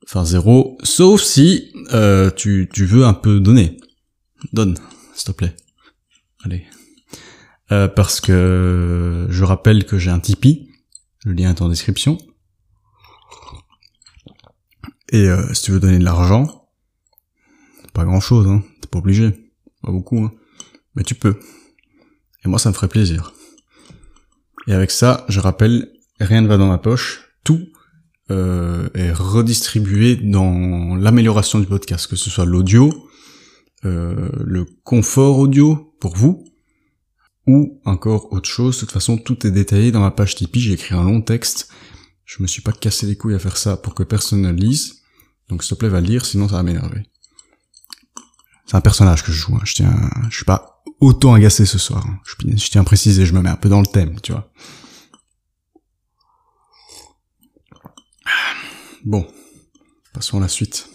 Enfin, 0.04 0.24
zéro. 0.24 0.78
Sauf 0.82 1.22
si, 1.22 1.72
euh, 1.92 2.30
tu, 2.30 2.68
tu 2.72 2.86
veux 2.86 3.04
un 3.04 3.14
peu 3.14 3.40
donner. 3.40 3.78
Donne, 4.52 4.78
s'il 5.14 5.32
te 5.32 5.32
plaît. 5.32 5.56
Allez. 6.44 6.66
Euh, 7.72 7.88
parce 7.88 8.20
que 8.20 9.26
je 9.28 9.44
rappelle 9.44 9.86
que 9.86 9.98
j'ai 9.98 10.10
un 10.10 10.20
Tipeee. 10.20 10.70
Le 11.24 11.32
lien 11.32 11.50
est 11.50 11.62
en 11.62 11.68
description. 11.68 12.18
Et 15.10 15.28
euh, 15.28 15.52
si 15.54 15.62
tu 15.62 15.72
veux 15.72 15.80
donner 15.80 15.98
de 15.98 16.04
l'argent, 16.04 16.68
pas 17.92 18.04
grand 18.04 18.20
chose, 18.20 18.46
hein. 18.46 18.62
T'es 18.80 18.88
pas 18.88 18.98
obligé. 18.98 19.50
Pas 19.82 19.90
beaucoup, 19.90 20.18
hein. 20.18 20.32
Mais 20.94 21.02
tu 21.02 21.14
peux. 21.14 21.38
Et 22.44 22.48
moi, 22.48 22.58
ça 22.58 22.68
me 22.68 22.74
ferait 22.74 22.88
plaisir. 22.88 23.32
Et 24.66 24.72
avec 24.72 24.90
ça, 24.90 25.24
je 25.28 25.40
rappelle, 25.40 25.92
rien 26.20 26.42
ne 26.42 26.48
va 26.48 26.56
dans 26.58 26.68
ma 26.68 26.78
poche. 26.78 27.30
Tout 27.44 27.66
euh, 28.30 28.88
est 28.94 29.12
redistribué 29.12 30.16
dans 30.16 30.96
l'amélioration 30.96 31.58
du 31.58 31.66
podcast, 31.66 32.06
que 32.08 32.16
ce 32.16 32.30
soit 32.30 32.44
l'audio, 32.44 33.05
euh, 33.86 34.30
le 34.44 34.64
confort 34.84 35.38
audio 35.38 35.94
pour 36.00 36.16
vous, 36.16 36.44
ou 37.46 37.80
encore 37.84 38.32
autre 38.32 38.48
chose. 38.48 38.76
De 38.76 38.80
toute 38.80 38.92
façon, 38.92 39.18
tout 39.18 39.46
est 39.46 39.50
détaillé 39.50 39.92
dans 39.92 40.00
ma 40.00 40.10
page 40.10 40.34
Tipeee. 40.34 40.60
J'ai 40.60 40.72
écrit 40.72 40.94
un 40.94 41.04
long 41.04 41.22
texte. 41.22 41.68
Je 42.24 42.42
me 42.42 42.46
suis 42.46 42.62
pas 42.62 42.72
cassé 42.72 43.06
les 43.06 43.16
couilles 43.16 43.34
à 43.34 43.38
faire 43.38 43.56
ça 43.56 43.76
pour 43.76 43.94
que 43.94 44.02
personne 44.02 44.42
ne 44.42 44.50
lise. 44.50 45.02
Donc 45.48 45.62
s'il 45.62 45.76
te 45.76 45.78
plaît, 45.78 45.88
va 45.88 46.00
le 46.00 46.06
lire, 46.08 46.26
sinon 46.26 46.48
ça 46.48 46.56
va 46.56 46.62
m'énerver. 46.64 47.06
C'est 48.66 48.76
un 48.76 48.80
personnage 48.80 49.22
que 49.22 49.30
je 49.30 49.38
joue. 49.38 49.54
Hein. 49.54 49.62
Je 49.64 49.74
tiens, 49.74 50.10
je 50.28 50.34
suis 50.34 50.44
pas 50.44 50.82
autant 51.00 51.34
agacé 51.34 51.66
ce 51.66 51.78
soir. 51.78 52.04
Hein. 52.04 52.18
Je, 52.24 52.56
je 52.56 52.70
tiens 52.70 52.80
à 52.80 52.84
préciser, 52.84 53.24
je 53.24 53.32
me 53.32 53.40
mets 53.40 53.48
un 53.48 53.56
peu 53.56 53.68
dans 53.68 53.80
le 53.80 53.86
thème, 53.86 54.20
tu 54.20 54.32
vois. 54.32 54.50
Bon, 59.04 59.24
passons 60.12 60.38
à 60.38 60.40
la 60.40 60.48
suite. 60.48 60.88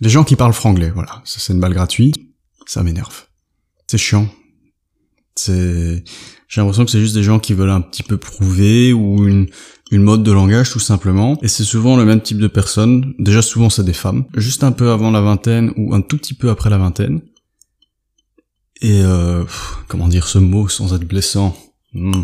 Les 0.00 0.08
gens 0.08 0.24
qui 0.24 0.36
parlent 0.36 0.52
franglais, 0.54 0.90
voilà, 0.90 1.20
ça 1.24 1.40
c'est 1.40 1.52
une 1.52 1.60
balle 1.60 1.74
gratuite, 1.74 2.16
ça 2.66 2.82
m'énerve. 2.82 3.26
C'est 3.86 3.98
chiant. 3.98 4.28
C'est, 5.36 6.04
j'ai 6.48 6.60
l'impression 6.60 6.84
que 6.84 6.90
c'est 6.90 7.00
juste 7.00 7.14
des 7.14 7.22
gens 7.22 7.38
qui 7.38 7.54
veulent 7.54 7.70
un 7.70 7.80
petit 7.80 8.02
peu 8.02 8.16
prouver 8.16 8.92
ou 8.92 9.26
une, 9.26 9.48
une 9.90 10.02
mode 10.02 10.22
de 10.22 10.32
langage 10.32 10.70
tout 10.70 10.80
simplement. 10.80 11.38
Et 11.42 11.48
c'est 11.48 11.64
souvent 11.64 11.96
le 11.96 12.04
même 12.04 12.20
type 12.20 12.38
de 12.38 12.46
personnes. 12.46 13.14
Déjà 13.18 13.42
souvent 13.42 13.70
c'est 13.70 13.84
des 13.84 13.92
femmes, 13.92 14.24
juste 14.36 14.64
un 14.64 14.72
peu 14.72 14.90
avant 14.90 15.10
la 15.10 15.20
vingtaine 15.20 15.72
ou 15.76 15.94
un 15.94 16.00
tout 16.00 16.16
petit 16.16 16.34
peu 16.34 16.50
après 16.50 16.70
la 16.70 16.78
vingtaine. 16.78 17.20
Et 18.80 19.02
euh, 19.02 19.44
comment 19.88 20.08
dire 20.08 20.26
ce 20.26 20.38
mot 20.38 20.68
sans 20.68 20.94
être 20.94 21.06
blessant? 21.06 21.56
Hmm. 21.92 22.22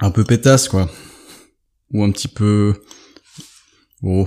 Un 0.00 0.10
peu 0.10 0.24
pétasse 0.24 0.68
quoi. 0.68 0.90
Ou 1.92 2.02
un 2.02 2.10
petit 2.10 2.28
peu... 2.28 2.80
Oh, 4.02 4.26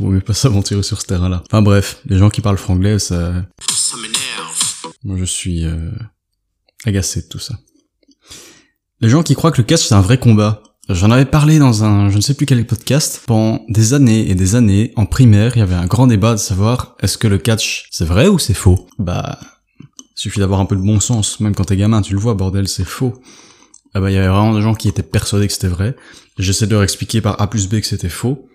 Vaut 0.00 0.08
mieux 0.08 0.20
pas 0.20 0.34
s'aventurer 0.34 0.82
sur 0.82 1.00
ce 1.00 1.06
terrain-là. 1.06 1.42
Enfin 1.46 1.62
bref, 1.62 2.00
les 2.06 2.18
gens 2.18 2.30
qui 2.30 2.40
parlent 2.40 2.58
franglais, 2.58 2.98
ça... 2.98 3.34
Ça 3.72 3.96
m'énerve. 3.96 4.94
Moi 5.04 5.16
je 5.18 5.24
suis 5.24 5.64
euh, 5.64 5.90
agacé 6.84 7.22
de 7.22 7.28
tout 7.28 7.38
ça. 7.38 7.54
Les 9.00 9.08
gens 9.08 9.22
qui 9.22 9.34
croient 9.34 9.52
que 9.52 9.60
le 9.60 9.66
catch 9.66 9.86
c'est 9.86 9.94
un 9.94 10.00
vrai 10.00 10.18
combat. 10.18 10.62
J'en 10.88 11.10
avais 11.10 11.24
parlé 11.24 11.58
dans 11.58 11.84
un 11.84 12.10
je 12.10 12.16
ne 12.16 12.20
sais 12.20 12.34
plus 12.34 12.46
quel 12.46 12.66
podcast. 12.66 13.22
Pendant 13.26 13.64
des 13.68 13.94
années 13.94 14.28
et 14.28 14.34
des 14.34 14.56
années, 14.56 14.92
en 14.96 15.06
primaire, 15.06 15.52
il 15.56 15.60
y 15.60 15.62
avait 15.62 15.74
un 15.74 15.86
grand 15.86 16.06
débat 16.06 16.32
de 16.32 16.38
savoir 16.38 16.96
est-ce 17.00 17.16
que 17.16 17.28
le 17.28 17.38
catch 17.38 17.86
c'est 17.90 18.04
vrai 18.04 18.26
ou 18.26 18.38
c'est 18.38 18.54
faux? 18.54 18.88
Bah, 18.98 19.38
suffit 20.16 20.40
d'avoir 20.40 20.60
un 20.60 20.66
peu 20.66 20.76
de 20.76 20.82
bon 20.82 21.00
sens. 21.00 21.40
Même 21.40 21.54
quand 21.54 21.64
t'es 21.64 21.76
gamin, 21.76 22.02
tu 22.02 22.12
le 22.12 22.20
vois, 22.20 22.34
bordel, 22.34 22.68
c'est 22.68 22.84
faux. 22.84 23.14
Ah 23.94 24.00
bah, 24.00 24.10
il 24.10 24.14
y 24.14 24.18
avait 24.18 24.28
vraiment 24.28 24.54
des 24.54 24.62
gens 24.62 24.74
qui 24.74 24.88
étaient 24.88 25.02
persuadés 25.02 25.46
que 25.46 25.52
c'était 25.52 25.68
vrai. 25.68 25.96
J'essaie 26.38 26.66
de 26.66 26.72
leur 26.72 26.82
expliquer 26.82 27.20
par 27.20 27.40
A 27.40 27.48
plus 27.48 27.68
B 27.68 27.80
que 27.80 27.86
c'était 27.86 28.08
faux. 28.08 28.46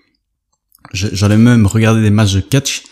J'allais 0.93 1.37
même 1.37 1.65
regarder 1.65 2.01
des 2.01 2.09
matchs 2.09 2.33
de 2.33 2.41
catch 2.41 2.83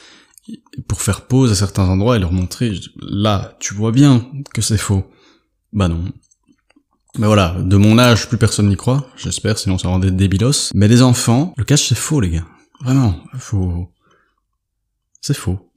pour 0.87 1.01
faire 1.01 1.27
pause 1.27 1.51
à 1.51 1.55
certains 1.55 1.87
endroits 1.87 2.17
et 2.17 2.19
leur 2.19 2.31
montrer, 2.31 2.73
là, 2.97 3.55
tu 3.59 3.73
vois 3.73 3.91
bien 3.91 4.29
que 4.53 4.61
c'est 4.61 4.77
faux. 4.77 5.09
Bah 5.71 5.87
non. 5.87 6.03
Mais 7.17 7.27
voilà, 7.27 7.55
de 7.59 7.77
mon 7.77 7.99
âge, 7.99 8.27
plus 8.27 8.37
personne 8.37 8.67
n'y 8.67 8.75
croit, 8.75 9.07
j'espère, 9.15 9.57
sinon 9.59 9.77
ça 9.77 9.87
rendait 9.87 10.11
débilos. 10.11 10.71
Mais 10.73 10.87
les 10.87 11.01
enfants, 11.01 11.53
le 11.57 11.63
catch 11.63 11.87
c'est 11.87 11.95
faux 11.95 12.19
les 12.19 12.31
gars. 12.31 12.47
Vraiment, 12.81 13.23
faut... 13.37 13.89
C'est 15.21 15.35
faux. 15.35 15.71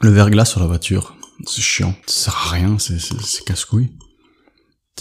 Le 0.00 0.10
verglas 0.10 0.46
sur 0.46 0.60
la 0.60 0.66
voiture, 0.66 1.14
c'est 1.46 1.60
chiant, 1.60 1.94
ça 2.06 2.30
sert 2.30 2.36
à 2.36 2.50
rien, 2.50 2.78
c'est 2.78 3.44
casse-couille. 3.44 3.90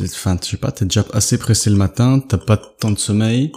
Enfin, 0.02 0.38
je 0.42 0.48
sais 0.48 0.58
pas, 0.58 0.72
t'es 0.72 0.86
déjà 0.86 1.06
assez 1.14 1.38
pressé 1.38 1.70
le 1.70 1.76
matin, 1.76 2.20
t'as 2.20 2.38
pas 2.38 2.58
tant 2.58 2.92
de 2.92 3.00
sommeil. 3.00 3.52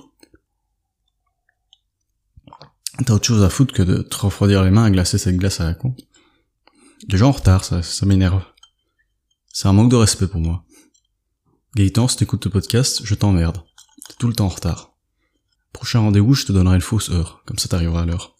T'as 3.05 3.15
autre 3.15 3.27
chose 3.27 3.43
à 3.43 3.49
foutre 3.49 3.75
que 3.75 3.83
de 3.83 4.03
te 4.03 4.17
refroidir 4.17 4.63
les 4.63 4.71
mains 4.71 4.85
à 4.85 4.91
glacer 4.91 5.19
cette 5.19 5.37
glace 5.37 5.61
à 5.61 5.65
la 5.65 5.75
con. 5.75 5.97
Gens 7.09 7.29
en 7.29 7.33
retard, 7.33 7.65
ça, 7.65 7.83
ça 7.83 8.07
m'énerve. 8.07 8.43
C'est 9.53 9.69
un 9.69 9.73
manque 9.73 9.91
de 9.91 9.97
respect 9.97 10.29
pour 10.29 10.41
moi. 10.41 10.65
Gaëtan, 11.75 12.07
si 12.07 12.17
t'écoutes 12.17 12.45
le 12.45 12.51
podcast, 12.51 13.01
je 13.05 13.15
t'emmerde. 13.15 13.63
T'es 14.09 14.15
tout 14.19 14.29
le 14.29 14.35
temps 14.35 14.47
en 14.47 14.49
retard. 14.49 14.95
Prochain 15.73 16.01
rendez-vous, 16.01 16.35
je 16.35 16.47
te 16.47 16.53
donnerai 16.53 16.77
une 16.77 16.83
fausse 16.83 17.11
heure. 17.11 17.43
Comme 17.47 17.59
ça 17.59 17.69
t'arriveras 17.69 18.03
à 18.03 18.07
l'heure. 18.07 18.37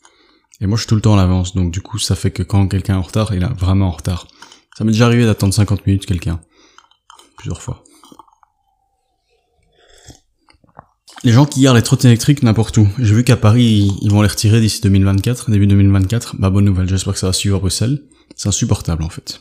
Et 0.61 0.67
moi, 0.67 0.77
je 0.77 0.83
suis 0.83 0.89
tout 0.89 0.95
le 0.95 1.01
temps 1.01 1.15
en 1.15 1.19
avance, 1.19 1.55
donc 1.55 1.73
du 1.73 1.81
coup, 1.81 1.99
ça 1.99 2.15
fait 2.15 2.31
que 2.31 2.43
quand 2.43 2.69
quelqu'un 2.69 2.95
est 2.95 2.99
en 2.99 3.03
retard, 3.03 3.35
il 3.35 3.43
est 3.43 3.47
vraiment 3.59 3.89
en 3.89 3.93
retard. 3.93 4.29
Ça 4.77 4.85
m'est 4.85 4.93
déjà 4.93 5.07
arrivé 5.07 5.25
d'attendre 5.25 5.53
50 5.53 5.87
minutes 5.87 6.07
quelqu'un. 6.07 6.41
Plusieurs 7.37 7.61
fois. 7.61 7.83
Les 11.25 11.31
gens 11.31 11.47
qui 11.47 11.61
gardent 11.61 11.77
les 11.77 11.83
trottinettes 11.83 12.13
électriques 12.13 12.43
n'importe 12.43 12.77
où. 12.79 12.89
J'ai 12.99 13.15
vu 13.15 13.23
qu'à 13.23 13.37
Paris, 13.37 13.93
ils 14.03 14.11
vont 14.11 14.23
les 14.23 14.29
retirer 14.29 14.61
d'ici 14.61 14.81
2024, 14.81 15.53
début 15.53 15.69
2024. 15.69 16.37
Bah, 16.37 16.51
bonne 16.51 16.65
nouvelle, 16.65 16.89
j'espère 16.89 17.13
que 17.13 17.19
ça 17.19 17.29
va 17.29 17.33
suivre 17.33 17.61
Bruxelles. 17.61 18.03
C'est 18.35 18.49
insupportable, 18.49 19.05
en 19.05 19.09
fait. 19.09 19.41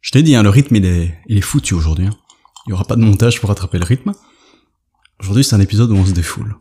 Je 0.00 0.12
t'ai 0.12 0.22
dit, 0.22 0.34
hein, 0.34 0.42
le 0.42 0.48
rythme, 0.48 0.76
il 0.76 0.86
est, 0.86 1.18
il 1.26 1.36
est 1.36 1.42
foutu 1.42 1.74
aujourd'hui. 1.74 2.06
Hein. 2.06 2.16
Il 2.66 2.70
y 2.70 2.72
aura 2.72 2.84
pas 2.84 2.96
de 2.96 3.02
montage 3.02 3.38
pour 3.38 3.50
rattraper 3.50 3.78
le 3.78 3.84
rythme. 3.84 4.12
Aujourd'hui, 5.20 5.44
c'est 5.44 5.56
un 5.56 5.60
épisode 5.60 5.90
où 5.90 5.96
on 5.96 6.06
se 6.06 6.12
défoule. 6.12 6.56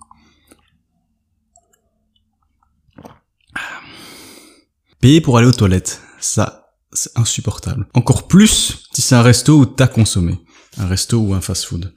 Payer 5.00 5.22
pour 5.22 5.38
aller 5.38 5.48
aux 5.48 5.54
toilettes, 5.54 6.02
ça, 6.20 6.74
c'est 6.92 7.18
insupportable. 7.18 7.88
Encore 7.94 8.28
plus 8.28 8.88
si 8.94 9.02
c'est 9.02 9.16
un 9.16 9.22
resto 9.22 9.58
où 9.58 9.66
t'as 9.66 9.88
consommé. 9.88 10.38
Un 10.78 10.88
resto 10.88 11.20
ou 11.20 11.34
un 11.34 11.42
fast-food. 11.42 11.94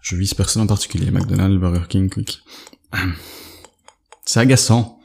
Je 0.00 0.16
vise 0.16 0.34
personne 0.34 0.62
en 0.62 0.66
particulier, 0.66 1.10
McDonald's, 1.10 1.58
Burger 1.60 1.86
King, 1.88 2.08
Quick. 2.08 2.42
C'est 4.24 4.40
agaçant 4.40 4.97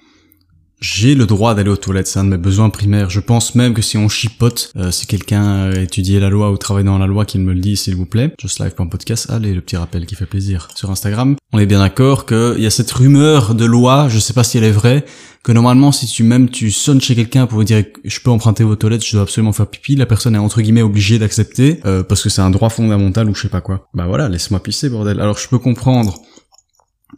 j'ai 0.84 1.16
le 1.16 1.25
droit 1.25 1.56
d'aller 1.56 1.70
aux 1.70 1.78
toilettes, 1.78 2.08
c'est 2.08 2.20
un 2.20 2.25
de 2.25 2.30
mes 2.30 2.38
besoins 2.38 2.70
primaires. 2.70 3.10
Je 3.10 3.22
pense 3.22 3.56
même 3.56 3.74
que 3.74 3.82
si 3.82 3.98
on 3.98 4.10
chipote, 4.10 4.74
euh, 4.75 4.92
si 4.92 5.08
quelqu'un 5.08 5.72
a 5.72 5.80
étudié 5.80 6.20
la 6.20 6.30
loi 6.30 6.52
ou 6.52 6.58
travaille 6.58 6.84
dans 6.84 6.98
la 6.98 7.08
loi, 7.08 7.24
qu'il 7.24 7.40
me 7.40 7.54
le 7.54 7.60
dit, 7.62 7.78
s'il 7.78 7.96
vous 7.96 8.06
plaît. 8.06 8.34
Just 8.38 8.62
podcast, 8.90 9.30
allez, 9.30 9.54
le 9.54 9.62
petit 9.62 9.78
rappel 9.78 10.06
qui 10.06 10.16
fait 10.16 10.25
plaisir. 10.25 10.68
Sur 10.75 10.92
Instagram, 10.92 11.38
on 11.54 11.60
est 11.60 11.66
bien 11.66 11.80
d'accord 11.80 12.25
qu'il 12.25 12.60
y 12.60 12.66
a 12.66 12.70
cette 12.70 12.92
rumeur 12.92 13.56
de 13.56 13.63
loi, 13.63 14.10
je 14.10 14.20
sais 14.20 14.34
pas 14.34 14.44
si 14.44 14.58
elle 14.58 14.66
est 14.66 14.72
vraie, 14.72 15.06
que 15.42 15.54
normalement, 15.54 15.94
si 15.94 16.06
tu 16.06 16.24
même 16.24 16.50
tu 16.50 16.70
sonnes 16.70 17.00
chez 17.00 17.16
quelqu'un 17.16 17.48
pour 17.48 17.63
dire 17.63 17.84
je 18.04 18.20
peux 18.20 18.32
emprunter 18.32 18.66
vos 18.66 18.75
toilettes, 18.75 19.06
je 19.06 19.13
dois 19.13 19.22
absolument 19.22 19.54
faire 19.54 19.68
pipi, 19.68 19.96
la 19.96 20.06
personne 20.06 20.36
est 20.36 20.40
entre 20.40 20.62
guillemets 20.62 20.82
obligée 20.82 21.18
d'accepter, 21.18 21.80
euh, 21.86 22.04
parce 22.04 22.22
que 22.22 22.30
c'est 22.30 22.42
un 22.42 22.50
droit 22.50 22.70
fondamental 22.70 23.30
ou 23.30 23.36
je 23.36 23.44
sais 23.44 23.50
pas 23.50 23.62
quoi. 23.62 23.88
Bah 23.94 24.06
voilà, 24.08 24.28
laisse-moi 24.28 24.62
pisser, 24.62 24.90
bordel. 24.90 25.22
Alors 25.22 25.38
je 25.38 25.48
peux 25.48 25.60
comprendre 25.60 26.22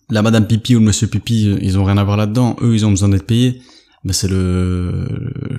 la 0.10 0.22
madame 0.22 0.48
pipi 0.48 0.76
ou 0.76 0.80
le 0.80 0.86
monsieur 0.86 1.08
pipi, 1.08 1.58
ils 1.62 1.78
ont 1.78 1.84
rien 1.84 1.98
à 1.98 2.04
voir 2.04 2.18
là-dedans. 2.18 2.56
Eux, 2.62 2.74
ils 2.76 2.86
ont 2.86 2.92
besoin 2.92 3.10
d'être 3.10 3.26
payés. 3.26 3.62
Mais 4.04 4.14
c'est 4.14 4.28
le, 4.28 5.08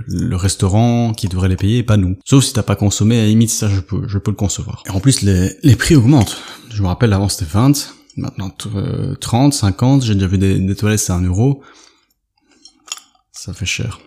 le 0.07 0.37
restaurant 0.37 1.13
qui 1.13 1.27
devrait 1.27 1.49
les 1.49 1.57
payer, 1.57 1.83
pas 1.83 1.97
nous. 1.97 2.17
Sauf 2.25 2.45
si 2.45 2.53
t'as 2.53 2.63
pas 2.63 2.77
consommé, 2.77 3.19
à 3.19 3.23
la 3.23 3.27
limite, 3.27 3.51
ça, 3.51 3.69
je 3.69 3.81
peux, 3.81 4.07
je 4.07 4.19
peux 4.19 4.31
le 4.31 4.37
concevoir. 4.37 4.85
Et 4.87 4.91
en 4.91 5.01
plus, 5.01 5.23
les, 5.23 5.51
les 5.65 5.75
prix 5.75 5.97
augmentent. 5.97 6.37
Je 6.71 6.81
me 6.81 6.87
rappelle, 6.87 7.13
avant, 7.13 7.29
c'était 7.29 7.51
20. 7.51 7.93
Maintenant, 8.17 8.55
30, 9.21 9.53
50. 9.53 10.05
J'ai 10.05 10.15
déjà 10.15 10.29
vu 10.29 10.39
des, 10.39 10.61
des 10.61 10.77
toilettes, 10.77 11.01
c'est 11.01 11.13
1 11.13 11.23
euro. 11.23 11.61
Ça 13.33 13.53
fait 13.53 13.67
cher. 13.67 13.99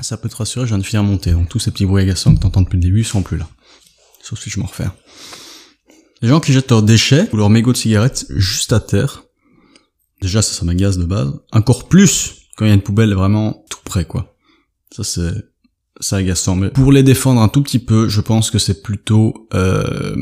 Ça 0.00 0.16
peut 0.16 0.28
te 0.30 0.36
rassurer, 0.36 0.64
je 0.64 0.70
viens 0.70 0.78
de 0.78 0.84
finir 0.84 1.02
monter. 1.02 1.32
Donc, 1.32 1.50
tous 1.50 1.58
ces 1.58 1.70
petits 1.70 1.86
bruits 1.86 2.02
agaçants 2.02 2.34
que 2.34 2.40
t'entends 2.40 2.62
depuis 2.62 2.76
le 2.76 2.82
début 2.82 3.04
sont 3.04 3.22
plus 3.22 3.36
là. 3.36 3.48
Sauf 4.22 4.40
si 4.40 4.48
je 4.48 4.58
m'en 4.58 4.66
refais. 4.66 4.86
Les 6.22 6.28
gens 6.28 6.40
qui 6.40 6.52
jettent 6.52 6.70
leurs 6.70 6.82
déchets 6.82 7.28
ou 7.32 7.36
leurs 7.36 7.50
mégots 7.50 7.72
de 7.72 7.76
cigarettes 7.76 8.26
juste 8.30 8.72
à 8.72 8.80
terre, 8.80 9.24
déjà 10.22 10.42
ça, 10.42 10.52
ça 10.52 10.64
m'agace 10.64 10.98
de 10.98 11.04
base. 11.04 11.32
Encore 11.52 11.88
plus 11.88 12.46
quand 12.56 12.64
il 12.64 12.68
y 12.68 12.70
a 12.70 12.74
une 12.74 12.82
poubelle 12.82 13.14
vraiment 13.14 13.64
tout 13.70 13.78
près, 13.84 14.04
quoi. 14.04 14.34
Ça 14.90 15.04
c'est 15.04 15.32
ça 16.00 16.16
agaçant. 16.16 16.56
Mais 16.56 16.70
pour 16.70 16.92
les 16.92 17.02
défendre 17.02 17.40
un 17.40 17.48
tout 17.48 17.62
petit 17.62 17.78
peu, 17.78 18.08
je 18.08 18.20
pense 18.20 18.50
que 18.50 18.58
c'est 18.58 18.82
plutôt 18.82 19.48
euh, 19.54 20.14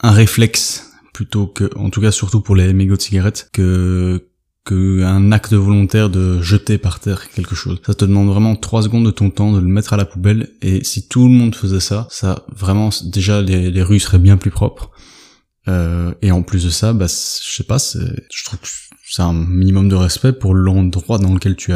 un 0.00 0.10
réflexe 0.10 0.90
plutôt 1.12 1.46
que, 1.46 1.70
en 1.76 1.90
tout 1.90 2.00
cas 2.00 2.10
surtout 2.10 2.40
pour 2.40 2.56
les 2.56 2.72
mégots 2.72 2.96
de 2.96 3.02
cigarettes, 3.02 3.48
que 3.52 4.28
qu'un 4.66 5.30
acte 5.30 5.54
volontaire 5.54 6.10
de 6.10 6.42
jeter 6.42 6.76
par 6.76 6.98
terre 6.98 7.30
quelque 7.30 7.54
chose. 7.54 7.80
Ça 7.86 7.94
te 7.94 8.04
demande 8.04 8.28
vraiment 8.28 8.56
trois 8.56 8.82
secondes 8.82 9.06
de 9.06 9.12
ton 9.12 9.30
temps 9.30 9.52
de 9.52 9.60
le 9.60 9.66
mettre 9.66 9.92
à 9.92 9.96
la 9.96 10.04
poubelle 10.04 10.50
et 10.60 10.82
si 10.82 11.06
tout 11.06 11.28
le 11.28 11.32
monde 11.32 11.54
faisait 11.54 11.80
ça, 11.80 12.08
ça 12.10 12.44
vraiment 12.52 12.90
déjà 13.04 13.40
les, 13.40 13.70
les 13.70 13.82
rues 13.82 14.00
seraient 14.00 14.18
bien 14.18 14.36
plus 14.36 14.50
propres. 14.50 14.90
Euh, 15.68 16.14
et 16.22 16.30
en 16.30 16.42
plus 16.42 16.64
de 16.64 16.70
ça, 16.70 16.92
bah, 16.92 17.06
je 17.06 17.56
sais 17.56 17.64
pas, 17.64 17.78
je 17.78 18.44
trouve 18.44 18.58
que 18.60 18.68
c'est 19.08 19.22
un 19.22 19.32
minimum 19.32 19.88
de 19.88 19.94
respect 19.94 20.32
pour 20.32 20.54
l'endroit 20.54 21.18
dans 21.18 21.34
lequel 21.34 21.56
tu, 21.56 21.72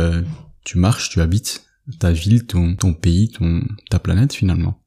tu 0.65 0.79
marches, 0.79 1.11
tu 1.11 1.21
habites, 1.21 1.65
ta 1.99 2.13
ville, 2.13 2.47
ton, 2.47 2.77
ton 2.77 2.95
pays, 2.95 3.31
ton, 3.31 3.63
ta 3.91 3.99
planète 3.99 4.33
finalement. 4.33 4.81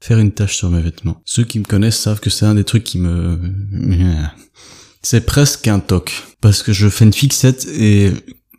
Faire 0.00 0.18
une 0.18 0.32
tâche 0.32 0.56
sur 0.56 0.70
mes 0.70 0.80
vêtements. 0.80 1.22
Ceux 1.24 1.44
qui 1.44 1.58
me 1.60 1.64
connaissent 1.64 1.98
savent 1.98 2.20
que 2.20 2.30
c'est 2.30 2.46
un 2.46 2.54
des 2.54 2.64
trucs 2.64 2.84
qui 2.84 2.98
me... 2.98 3.38
C'est 5.04 5.26
presque 5.26 5.66
un 5.66 5.80
toc. 5.80 6.12
Parce 6.40 6.62
que 6.62 6.72
je 6.72 6.88
fais 6.88 7.04
une 7.04 7.12
fixette 7.12 7.66
et 7.66 8.12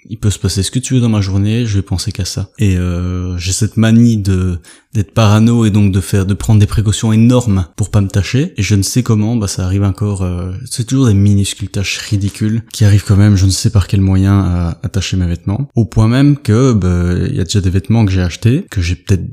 il 0.10 0.20
peut 0.20 0.30
se 0.30 0.40
passer 0.40 0.62
ce 0.62 0.72
que 0.72 0.80
tu 0.80 0.94
veux 0.94 1.00
dans 1.00 1.08
ma 1.08 1.22
journée, 1.22 1.66
je 1.66 1.76
vais 1.76 1.82
penser 1.82 2.12
qu'à 2.12 2.26
ça. 2.26 2.50
Et 2.60 2.78
euh, 2.78 3.38
j'ai 3.38 3.54
cette 3.54 3.78
manie 3.78 4.18
de 4.18 4.60
d'être 4.94 5.14
parano 5.14 5.66
et 5.66 5.72
donc 5.72 5.92
de 5.92 6.02
faire 6.02 6.26
de 6.26 6.34
prendre 6.34 6.60
des 6.60 6.68
précautions 6.68 7.12
énormes 7.12 7.68
pour 7.76 7.90
pas 7.90 8.02
me 8.02 8.08
tâcher. 8.08 8.54
Et 8.58 8.64
je 8.64 8.76
ne 8.76 8.84
sais 8.84 9.04
comment, 9.04 9.36
bah 9.36 9.48
ça 9.48 9.66
arrive 9.66 9.84
encore. 9.84 10.22
Euh, 10.22 10.54
c'est 10.70 10.86
toujours 10.86 11.08
des 11.08 11.14
minuscules 11.14 11.70
tâches 11.70 11.98
ridicules 11.98 12.64
qui 12.72 12.86
arrivent 12.86 13.04
quand 13.06 13.18
même. 13.18 13.36
Je 13.36 13.46
ne 13.46 13.52
sais 13.52 13.70
par 13.70 13.88
quel 13.88 14.02
moyen 14.02 14.40
à, 14.40 14.80
attacher 14.84 15.18
mes 15.18 15.28
vêtements. 15.28 15.70
Au 15.76 15.86
point 15.86 16.08
même 16.08 16.38
que 16.38 16.74
bah, 16.74 17.28
il 17.28 17.36
y 17.36 17.40
a 17.40 17.44
déjà 17.44 17.62
des 17.62 17.70
vêtements 17.70 18.06
que 18.06 18.12
j'ai 18.12 18.22
achetés 18.22 18.66
que 18.70 18.82
j'ai 18.82 18.96
peut-être 18.96 19.24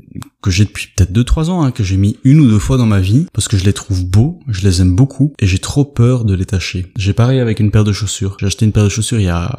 que 0.41 0.49
j'ai 0.49 0.65
depuis 0.65 0.87
peut-être 0.95 1.11
2-3 1.11 1.49
ans, 1.49 1.63
hein, 1.63 1.71
que 1.71 1.83
j'ai 1.83 1.97
mis 1.97 2.17
une 2.23 2.39
ou 2.39 2.47
deux 2.47 2.57
fois 2.57 2.77
dans 2.77 2.87
ma 2.87 2.99
vie, 2.99 3.27
parce 3.31 3.47
que 3.47 3.57
je 3.57 3.63
les 3.63 3.73
trouve 3.73 4.03
beaux, 4.05 4.39
je 4.47 4.61
les 4.61 4.81
aime 4.81 4.95
beaucoup, 4.95 5.33
et 5.37 5.45
j'ai 5.45 5.59
trop 5.59 5.85
peur 5.85 6.25
de 6.25 6.33
les 6.33 6.45
tâcher. 6.45 6.91
J'ai 6.97 7.13
pareil 7.13 7.39
avec 7.39 7.59
une 7.59 7.69
paire 7.69 7.83
de 7.83 7.93
chaussures. 7.93 8.37
J'ai 8.39 8.47
acheté 8.47 8.65
une 8.65 8.71
paire 8.71 8.85
de 8.85 8.89
chaussures 8.89 9.19
il 9.19 9.25
y 9.25 9.29
a 9.29 9.55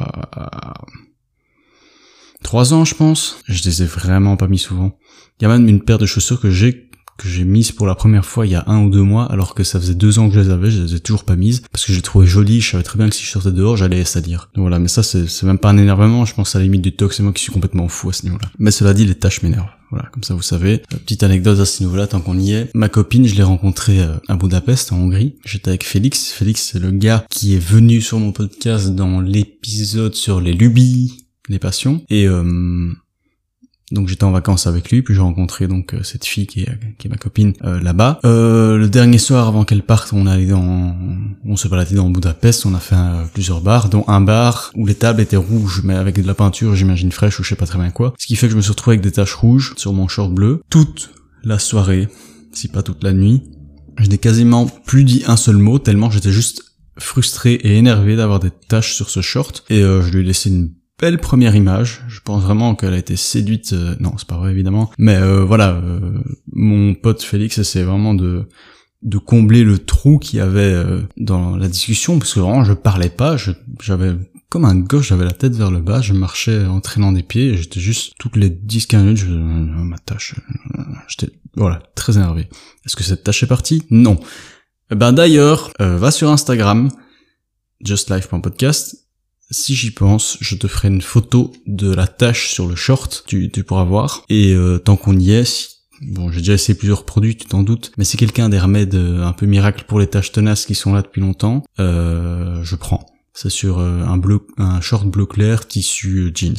trois 2.43 2.75
ans, 2.75 2.85
je 2.85 2.95
pense. 2.95 3.39
Je 3.47 3.63
les 3.65 3.83
ai 3.83 3.87
vraiment 3.87 4.37
pas 4.37 4.49
mis 4.49 4.59
souvent. 4.59 4.99
Il 5.41 5.45
y 5.45 5.47
a 5.47 5.49
même 5.49 5.69
une 5.69 5.83
paire 5.83 5.99
de 5.99 6.07
chaussures 6.07 6.41
que 6.41 6.51
j'ai 6.51 6.89
que 7.19 7.29
j'ai 7.29 7.45
mise 7.45 7.73
pour 7.73 7.87
la 7.87 7.95
première 7.95 8.25
fois 8.25 8.47
il 8.47 8.53
y 8.53 8.55
a 8.55 8.65
un 8.67 8.83
ou 8.85 8.91
deux 8.91 9.03
mois, 9.03 9.31
alors 9.31 9.55
que 9.55 9.65
ça 9.65 9.79
faisait 9.79 9.95
deux 9.95 10.19
ans 10.19 10.29
que 10.29 10.35
je 10.35 10.41
les 10.41 10.51
avais, 10.51 10.71
je 10.71 10.83
les 10.83 10.95
ai 10.95 11.01
toujours 11.01 11.25
pas 11.25 11.37
mises, 11.37 11.63
parce 11.71 11.85
que 11.85 11.93
j'ai 11.93 12.03
trouvé 12.03 12.27
jolies, 12.27 12.61
je 12.61 12.73
savais 12.73 12.83
très 12.83 12.99
bien 12.99 13.09
que 13.09 13.15
si 13.15 13.25
je 13.25 13.31
sortais 13.31 13.53
dehors, 13.53 13.77
j'allais 13.77 13.97
les 13.97 14.05
salir. 14.05 14.51
Donc 14.55 14.63
voilà, 14.63 14.79
mais 14.79 14.89
ça 14.89 15.03
c'est 15.03 15.43
même 15.43 15.59
pas 15.59 15.71
un 15.71 15.79
énervement, 15.79 16.25
je 16.25 16.35
pense 16.35 16.57
à 16.57 16.59
la 16.59 16.65
limite 16.65 16.83
du 16.83 16.93
tox, 16.93 17.17
c'est 17.17 17.23
moi 17.23 17.33
qui 17.33 17.43
suis 17.43 17.53
complètement 17.53 17.89
fou 17.89 18.11
à 18.11 18.13
ce 18.13 18.25
niveau-là. 18.25 18.51
Mais 18.59 18.71
cela 18.71 18.95
dit, 18.95 19.05
les 19.05 19.15
tâches 19.15 19.43
m'énervent. 19.43 19.71
Voilà, 19.91 20.09
comme 20.11 20.23
ça 20.23 20.35
vous 20.35 20.43
savez. 20.43 20.83
Euh, 20.95 20.97
petite 20.97 21.23
anecdote 21.23 21.61
à 21.61 21.67
ce 21.67 21.83
niveau-là, 21.83 22.07
tant 22.07 22.23
qu'on 22.23 22.39
y 22.39 22.53
est. 22.53 22.71
Ma 22.75 22.89
copine, 22.89 23.27
je 23.27 23.35
l'ai 23.35 23.43
rencontrée 23.43 24.01
euh, 24.01 24.17
à 24.27 24.37
Budapest, 24.37 24.91
en 24.91 24.97
Hongrie. 24.97 25.37
J'étais 25.45 25.69
avec 25.69 25.85
Félix. 25.85 26.33
Félix, 26.33 26.71
c'est 26.73 26.79
le 26.79 26.93
gars 26.93 27.27
qui 27.29 27.55
est 27.55 27.63
venu 27.63 28.01
sur 28.01 28.19
mon 28.19 28.33
podcast 28.33 28.89
dans 28.95 29.21
l'épisode 29.21 30.15
sur 30.15 30.41
les 30.41 30.55
lubies, 30.55 31.27
les 31.51 31.59
passions. 31.59 32.03
Et 32.09 32.27
euh, 32.27 32.91
Donc 33.93 34.09
j'étais 34.09 34.25
en 34.25 34.31
vacances 34.31 34.67
avec 34.67 34.91
lui, 34.91 35.03
puis 35.03 35.15
j'ai 35.15 35.21
rencontré 35.21 35.69
donc 35.69 35.93
euh, 35.93 36.03
cette 36.03 36.25
fille 36.25 36.47
qui 36.47 36.61
est, 36.63 36.69
est 37.05 37.09
ma 37.09 37.19
copine 37.19 37.53
euh, 37.63 37.79
là-bas. 37.79 38.21
Euh, 38.25 38.79
le 38.79 38.89
dernier 38.89 39.19
soir 39.19 39.49
avant 39.49 39.65
qu'elle 39.65 39.83
parte, 39.83 40.15
on 40.15 40.27
allait 40.27 40.47
dans, 40.47 40.97
on 41.45 41.57
se 41.57 41.69
baladait 41.69 41.97
dans 41.97 42.09
Budapest, 42.09 42.65
on 42.65 42.75
a 42.75 42.81
fait 42.81 42.97
plusieurs 43.35 43.61
bars, 43.61 43.91
dont 43.91 44.05
un 44.09 44.23
bar 44.23 44.73
où 44.75 44.87
les 44.87 44.95
tables 44.95 45.21
étaient 45.21 45.37
rouges, 45.37 45.83
mais 45.85 45.95
avec 45.95 46.21
de 46.21 46.27
la 46.27 46.35
peinture, 46.35 46.75
j'imagine 46.75 47.13
fraîche 47.13 47.39
ou 47.39 47.43
je 47.43 47.51
sais 47.51 47.55
pas 47.55 47.67
très 47.67 47.79
bien 47.79 47.91
quoi. 47.91 48.15
Ce 48.19 48.27
qui 48.27 48.35
fait 48.35 48.47
que 48.47 48.53
je 48.53 48.57
me 48.57 48.63
suis 48.63 48.71
retrouvé 48.71 48.95
avec 48.95 49.05
des 49.05 49.13
taches 49.13 49.35
rouges 49.35 49.75
sur 49.77 49.93
mon 49.93 50.09
short 50.09 50.33
bleu 50.33 50.63
toute 50.71 51.11
la 51.45 51.59
soirée, 51.59 52.09
si 52.53 52.69
pas 52.69 52.83
toute 52.83 53.05
la 53.05 53.13
nuit. 53.13 53.43
Je 53.99 54.09
n'ai 54.09 54.19
quasiment 54.19 54.65
plus 54.65 55.05
dit 55.05 55.23
un 55.27 55.37
seul 55.37 55.59
mot 55.59 55.79
tellement 55.79 56.11
j'étais 56.11 56.33
juste 56.33 56.65
frustré 56.99 57.55
et 57.55 57.77
énervé 57.77 58.17
d'avoir 58.17 58.41
des 58.41 58.51
taches 58.51 58.95
sur 58.95 59.11
ce 59.11 59.21
short 59.21 59.65
et 59.69 59.83
je 59.83 60.11
lui 60.11 60.21
ai 60.21 60.25
laissé 60.25 60.49
une 60.49 60.71
belle 61.03 61.19
première 61.19 61.57
image. 61.57 62.01
Je 62.07 62.21
pense 62.21 62.45
vraiment 62.45 62.77
qu'elle 62.77 62.95
a 62.95 62.97
été 62.97 63.17
séduite. 63.17 63.73
Euh, 63.73 63.97
non, 63.99 64.13
c'est 64.17 64.29
pas 64.29 64.37
vrai 64.37 64.53
évidemment. 64.53 64.91
Mais 64.99 65.17
euh, 65.17 65.45
voilà, 65.45 65.71
euh, 65.71 65.99
mon 66.53 66.95
pote 66.95 67.23
Félix 67.23 67.61
c'est 67.63 67.83
vraiment 67.83 68.15
de 68.15 68.49
de 69.03 69.19
combler 69.19 69.65
le 69.65 69.79
trou 69.79 70.19
qu'il 70.19 70.39
y 70.39 70.41
avait 70.41 70.73
dans 71.17 71.57
la 71.57 71.67
discussion 71.67 72.21
parce 72.21 72.35
que 72.35 72.39
vraiment 72.39 72.63
je 72.63 72.73
parlais 72.73 73.09
pas. 73.09 73.37
J'avais 73.81 74.13
comme 74.49 74.65
un 74.65 74.77
gauche, 74.77 75.09
j'avais 75.09 75.25
la 75.25 75.33
tête 75.33 75.57
vers 75.57 75.73
le 75.73 75.81
bas, 75.81 76.01
je 76.01 76.13
marchais 76.13 76.65
en 76.67 76.81
traînant 76.81 77.11
des 77.11 77.25
pieds, 77.25 77.57
j'étais 77.57 77.81
juste 77.81 78.13
toutes 78.21 78.37
les 78.37 78.49
10-15 78.49 78.99
minutes, 78.99 79.17
je 79.17 79.27
ma 79.27 79.99
tâche, 79.99 80.37
j'étais 81.09 81.33
voilà 81.57 81.83
très 81.97 82.17
énervé. 82.17 82.49
Est-ce 82.87 82.95
que 82.95 83.03
cette 83.03 83.25
tâche 83.25 83.43
est 83.43 83.49
partie? 83.49 83.83
Non. 83.91 84.21
Eh 84.93 84.95
ben 84.95 85.13
d'ailleurs, 85.13 85.73
va 85.81 86.13
sur 86.13 86.31
Instagram, 86.31 86.89
justlife.podcast 87.85 89.03
si 89.53 89.75
j'y 89.75 89.91
pense, 89.91 90.39
je 90.41 90.57
te 90.57 90.67
ferai 90.67 90.89
une 90.89 91.03
photo 91.03 91.53
de 91.67 91.93
la 91.93 92.09
tache 92.09 92.53
sur 92.53 92.67
le 92.67 92.75
short, 92.75 93.25
tu, 93.27 93.51
tu 93.51 93.63
pourras 93.63 93.85
voir. 93.85 94.25
Et 94.29 94.53
euh, 94.55 94.79
tant 94.79 94.97
qu'on 94.97 95.19
y 95.19 95.33
est, 95.33 95.69
bon 96.01 96.33
j'ai 96.33 96.41
déjà 96.41 96.55
essayé 96.55 96.77
plusieurs 96.77 97.05
produits, 97.05 97.37
tu 97.37 97.47
t'en 97.47 97.63
doutes, 97.63 97.93
mais 97.97 98.05
c'est 98.05 98.17
quelqu'un 98.17 98.49
des 98.49 98.59
remèdes 98.59 98.95
euh, 98.95 99.25
un 99.25 99.33
peu 99.33 99.47
miracle 99.47 99.85
pour 99.87 100.01
les 100.01 100.07
taches 100.07 100.33
tenaces 100.33 100.67
qui 100.67 100.75
sont 100.75 100.93
là 100.93 101.03
depuis 101.03 101.21
longtemps, 101.21 101.63
euh, 101.79 102.65
je 102.65 102.77
prends. 102.77 103.07
C'est 103.35 103.51
sur 103.51 103.79
un 103.79 104.19
bleu, 104.19 104.47
un 104.59 104.83
short 104.83 105.07
bleu 105.07 105.25
clair 105.25 105.67
tissu 105.67 106.33
jeans. 106.35 106.55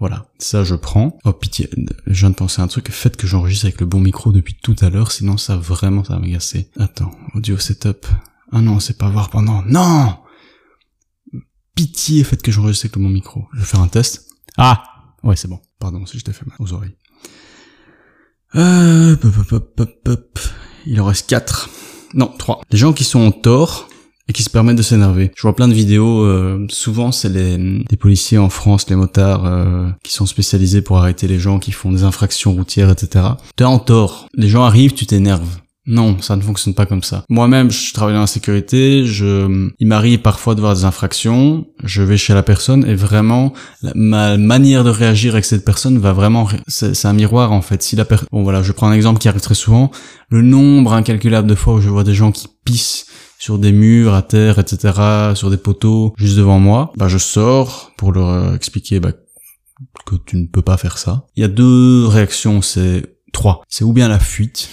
Voilà, 0.00 0.26
ça 0.38 0.64
je 0.64 0.74
prends. 0.74 1.16
Oh 1.24 1.32
pitié, 1.32 1.70
je 2.06 2.20
viens 2.20 2.30
de 2.30 2.34
penser 2.34 2.60
à 2.60 2.64
un 2.64 2.68
truc, 2.68 2.90
faites 2.90 3.16
que 3.16 3.28
j'enregistre 3.28 3.66
avec 3.66 3.80
le 3.80 3.86
bon 3.86 4.00
micro 4.00 4.32
depuis 4.32 4.56
tout 4.60 4.74
à 4.80 4.90
l'heure, 4.90 5.12
sinon 5.12 5.36
ça 5.36 5.56
vraiment 5.56 6.02
ça 6.02 6.14
va 6.14 6.18
m'agacer. 6.18 6.70
Attends, 6.78 7.12
audio 7.34 7.56
setup. 7.56 8.06
Ah 8.50 8.60
non, 8.60 8.80
c'est 8.80 8.98
pas 8.98 9.08
voir 9.08 9.30
pendant. 9.30 9.62
Non 9.66 10.16
pitié, 11.78 12.24
faites 12.24 12.42
que 12.42 12.50
j'enregistre 12.50 12.86
avec 12.86 12.96
mon 12.96 13.08
micro. 13.08 13.44
Je 13.54 13.60
vais 13.60 13.64
faire 13.64 13.78
un 13.78 13.86
test. 13.86 14.26
Ah 14.56 14.82
Ouais, 15.22 15.36
c'est 15.36 15.46
bon. 15.46 15.60
Pardon 15.78 16.04
si 16.06 16.18
je 16.18 16.24
t'ai 16.24 16.32
fait 16.32 16.44
mal 16.44 16.56
aux 16.58 16.72
oreilles. 16.72 16.96
Euh, 18.56 19.14
Il 20.86 21.00
en 21.00 21.04
reste 21.04 21.28
4. 21.28 21.70
Non, 22.14 22.32
3. 22.36 22.62
Les 22.72 22.78
gens 22.78 22.92
qui 22.92 23.04
sont 23.04 23.20
en 23.20 23.30
tort 23.30 23.88
et 24.26 24.32
qui 24.32 24.42
se 24.42 24.50
permettent 24.50 24.76
de 24.76 24.82
s'énerver. 24.82 25.30
Je 25.36 25.42
vois 25.42 25.54
plein 25.54 25.68
de 25.68 25.72
vidéos, 25.72 26.24
euh, 26.24 26.66
souvent 26.68 27.12
c'est 27.12 27.28
les, 27.28 27.84
policiers 27.96 28.38
en 28.38 28.50
France, 28.50 28.90
les 28.90 28.96
motards, 28.96 29.44
euh, 29.46 29.88
qui 30.02 30.12
sont 30.12 30.26
spécialisés 30.26 30.82
pour 30.82 30.98
arrêter 30.98 31.28
les 31.28 31.38
gens 31.38 31.60
qui 31.60 31.70
font 31.70 31.92
des 31.92 32.02
infractions 32.02 32.54
routières, 32.54 32.90
etc. 32.90 33.24
T'es 33.54 33.62
en 33.62 33.78
tort. 33.78 34.26
Les 34.34 34.48
gens 34.48 34.64
arrivent, 34.64 34.94
tu 34.94 35.06
t'énerves. 35.06 35.60
Non, 35.90 36.20
ça 36.20 36.36
ne 36.36 36.42
fonctionne 36.42 36.74
pas 36.74 36.84
comme 36.84 37.02
ça. 37.02 37.24
Moi-même, 37.30 37.70
je 37.70 37.94
travaille 37.94 38.14
dans 38.14 38.20
la 38.20 38.26
sécurité, 38.26 39.06
je, 39.06 39.70
il 39.78 39.86
m'arrive 39.86 40.20
parfois 40.20 40.54
de 40.54 40.60
voir 40.60 40.74
des 40.74 40.84
infractions, 40.84 41.66
je 41.82 42.02
vais 42.02 42.18
chez 42.18 42.34
la 42.34 42.42
personne 42.42 42.86
et 42.86 42.94
vraiment, 42.94 43.54
ma 43.94 44.36
manière 44.36 44.84
de 44.84 44.90
réagir 44.90 45.32
avec 45.32 45.46
cette 45.46 45.64
personne 45.64 45.98
va 45.98 46.12
vraiment, 46.12 46.46
c'est 46.66 47.06
un 47.06 47.14
miroir 47.14 47.52
en 47.52 47.62
fait. 47.62 47.82
Si 47.82 47.96
la 47.96 48.04
bon 48.30 48.42
voilà, 48.42 48.62
je 48.62 48.72
prends 48.72 48.88
un 48.88 48.92
exemple 48.92 49.18
qui 49.18 49.28
arrive 49.28 49.40
très 49.40 49.54
souvent, 49.54 49.90
le 50.28 50.42
nombre 50.42 50.92
incalculable 50.92 51.48
de 51.48 51.54
fois 51.54 51.74
où 51.74 51.80
je 51.80 51.88
vois 51.88 52.04
des 52.04 52.14
gens 52.14 52.32
qui 52.32 52.48
pissent 52.66 53.06
sur 53.38 53.58
des 53.58 53.72
murs, 53.72 54.12
à 54.12 54.20
terre, 54.20 54.58
etc., 54.58 54.92
sur 55.34 55.48
des 55.48 55.56
poteaux, 55.56 56.12
juste 56.18 56.36
devant 56.36 56.58
moi, 56.58 56.92
bah 56.96 57.08
je 57.08 57.16
sors 57.16 57.92
pour 57.96 58.12
leur 58.12 58.54
expliquer 58.54 59.00
bah, 59.00 59.12
que 60.04 60.16
tu 60.26 60.36
ne 60.36 60.46
peux 60.46 60.60
pas 60.60 60.76
faire 60.76 60.98
ça. 60.98 61.24
Il 61.34 61.40
y 61.40 61.44
a 61.44 61.48
deux 61.48 62.06
réactions, 62.06 62.60
c'est 62.60 63.04
trois. 63.32 63.62
C'est 63.68 63.84
ou 63.84 63.94
bien 63.94 64.08
la 64.08 64.18
fuite, 64.18 64.68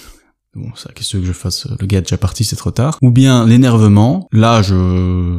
Bon, 0.56 0.70
ça, 0.74 0.90
qu'est-ce 0.94 1.18
que 1.18 1.24
je 1.24 1.32
fasse 1.32 1.68
Le 1.78 1.86
gars 1.86 1.98
est 1.98 2.02
déjà 2.02 2.16
parti, 2.16 2.42
c'est 2.44 2.56
trop 2.56 2.70
tard. 2.70 2.98
Ou 3.02 3.10
bien 3.10 3.46
l'énervement. 3.46 4.26
Là, 4.32 4.62
je, 4.62 4.74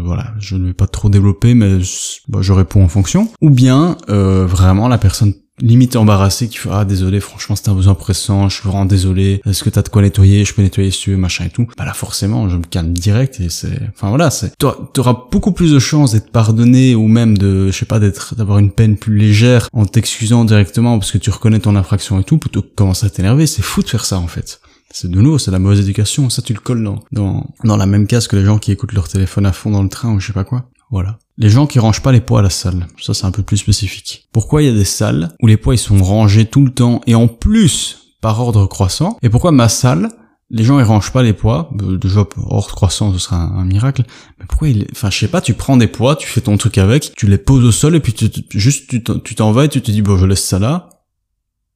voilà, 0.04 0.34
je 0.38 0.56
ne 0.56 0.68
vais 0.68 0.74
pas 0.74 0.86
trop 0.86 1.10
développer, 1.10 1.56
mais 1.56 1.80
bah, 2.28 2.40
je 2.42 2.54
réponds 2.54 2.84
en 2.84 2.88
fonction. 2.88 3.28
Ou 3.42 3.50
bien 3.50 3.98
euh, 4.10 4.46
vraiment 4.46 4.88
la 4.88 5.00
personne 5.00 5.34
limite 5.60 5.96
embarrassée 5.96 6.50
qui 6.50 6.58
fait 6.58 6.70
ah 6.72 6.86
désolé 6.86 7.20
franchement 7.20 7.56
c'était 7.56 7.70
un 7.70 7.74
besoin 7.74 7.96
pressant 7.96 8.48
je 8.48 8.60
suis 8.60 8.70
vraiment 8.70 8.86
désolé 8.86 9.42
est-ce 9.44 9.64
que 9.64 9.72
t'as 9.72 9.82
de 9.82 9.90
quoi 9.90 10.04
nettoyer 10.04 10.46
je 10.46 10.54
peux 10.54 10.62
nettoyer 10.62 10.92
ce 10.92 11.10
machin 11.10 11.46
et 11.46 11.50
tout 11.50 11.66
bah 11.76 11.84
là 11.84 11.94
forcément 11.94 12.48
je 12.48 12.58
me 12.58 12.64
calme 12.64 12.94
direct 12.94 13.40
et 13.40 13.50
c'est 13.50 13.80
enfin 13.90 14.10
voilà 14.10 14.30
c'est 14.30 14.56
t'auras 14.58 15.26
beaucoup 15.32 15.54
plus 15.54 15.72
de 15.72 15.80
chances 15.80 16.12
d'être 16.12 16.32
pardonné 16.32 16.94
ou 16.94 17.08
même 17.08 17.40
de 17.40 17.72
je 17.72 17.76
sais 17.76 17.88
pas 17.88 18.00
d'être 18.00 18.36
d'avoir 18.36 18.60
une 18.60 18.70
peine 18.70 18.98
plus 18.98 19.18
légère 19.18 19.68
en 19.74 19.88
t'excusant 19.88 20.46
directement 20.46 21.00
parce 21.00 21.12
que 21.12 21.18
tu 21.18 21.32
reconnais 21.32 21.60
ton 21.60 21.76
infraction 21.76 22.20
et 22.20 22.24
tout 22.24 22.38
plutôt 22.38 22.62
que 22.62 22.70
commencer 22.76 23.08
à 23.08 23.10
t'énerver 23.10 23.48
c'est 23.48 23.64
fou 23.64 23.82
de 23.82 23.90
faire 23.90 24.06
ça 24.06 24.20
en 24.20 24.28
fait 24.28 24.62
c'est 24.92 25.12
de 25.12 25.22
nouveau, 25.22 25.38
c'est 25.38 25.52
la 25.52 25.60
mauvaise 25.60 25.82
éducation. 25.82 26.30
Ça, 26.30 26.42
tu 26.42 26.54
le 26.54 26.60
colles 26.60 26.84
dans, 26.84 27.00
dans, 27.12 27.46
dans 27.64 27.78
la 27.78 27.86
même 27.86 28.08
case 28.08 28.28
que 28.28 28.36
les 28.36 28.46
gens 28.46 28.58
qui 28.58 28.72
écoutent 28.72 28.94
leur 28.94 29.08
téléphone 29.08 29.46
à 29.46 29.52
fond 29.52 29.70
dans 29.70 29.84
le 29.84 29.90
train 29.90 30.14
ou 30.14 30.20
je 30.20 30.28
sais 30.28 30.34
pas 30.34 30.44
quoi. 30.44 30.70
Voilà. 30.90 31.20
Les 31.38 31.50
gens 31.50 31.68
qui 31.68 31.80
rangent 31.80 32.02
pas 32.02 32.12
les 32.12 32.22
poids 32.22 32.40
à 32.40 32.44
la 32.44 32.50
salle. 32.50 32.88
Ça, 33.00 33.14
c'est 33.14 33.26
un 33.26 33.32
peu 33.32 33.44
plus 33.44 33.58
spécifique. 33.58 34.28
Pourquoi 34.32 34.62
il 34.62 34.68
y 34.68 34.72
a 34.72 34.74
des 34.74 34.86
salles 34.86 35.36
où 35.42 35.48
les 35.48 35.58
poids 35.58 35.76
ils 35.76 35.80
sont 35.80 36.02
rangés 36.02 36.46
tout 36.46 36.64
le 36.64 36.72
temps 36.72 37.02
et 37.06 37.16
en 37.16 37.28
plus 37.28 38.16
par 38.22 38.40
ordre 38.40 38.66
croissant? 38.66 39.18
Et 39.22 39.30
pourquoi 39.30 39.52
ma 39.52 39.70
salle, 39.70 40.10
les 40.50 40.64
gens 40.64 40.80
ils 40.80 40.86
rangent 40.86 41.12
pas 41.12 41.24
les 41.24 41.34
poids 41.34 41.70
euh, 41.82 41.98
Déjà, 41.98 42.26
ordre 42.38 42.74
croissant, 42.74 43.12
ce 43.14 43.20
serait 43.20 43.36
un, 43.36 43.66
miracle. 43.66 44.04
Mais 44.40 44.46
pourquoi 44.48 44.70
ils... 44.70 44.88
Enfin, 44.92 45.10
je 45.10 45.20
sais 45.20 45.28
pas, 45.28 45.42
tu 45.42 45.54
prends 45.54 45.78
des 45.78 45.88
poids, 45.88 46.16
tu 46.16 46.28
fais 46.28 46.42
ton 46.42 46.58
truc 46.58 46.78
avec, 46.78 47.14
tu 47.16 47.28
les 47.28 47.38
poses 47.38 47.66
au 47.66 47.72
sol 47.72 47.96
et 47.96 48.00
puis 48.00 48.14
tu, 48.14 48.30
juste 48.58 48.90
tu 49.24 49.36
t'en 49.36 49.52
vas 49.52 49.66
et 49.66 49.70
tu 49.70 49.82
te 49.82 49.92
dis, 49.92 50.02
bon, 50.02 50.18
je 50.18 50.26
laisse 50.26 50.44
ça 50.44 50.58
là. 50.58 50.90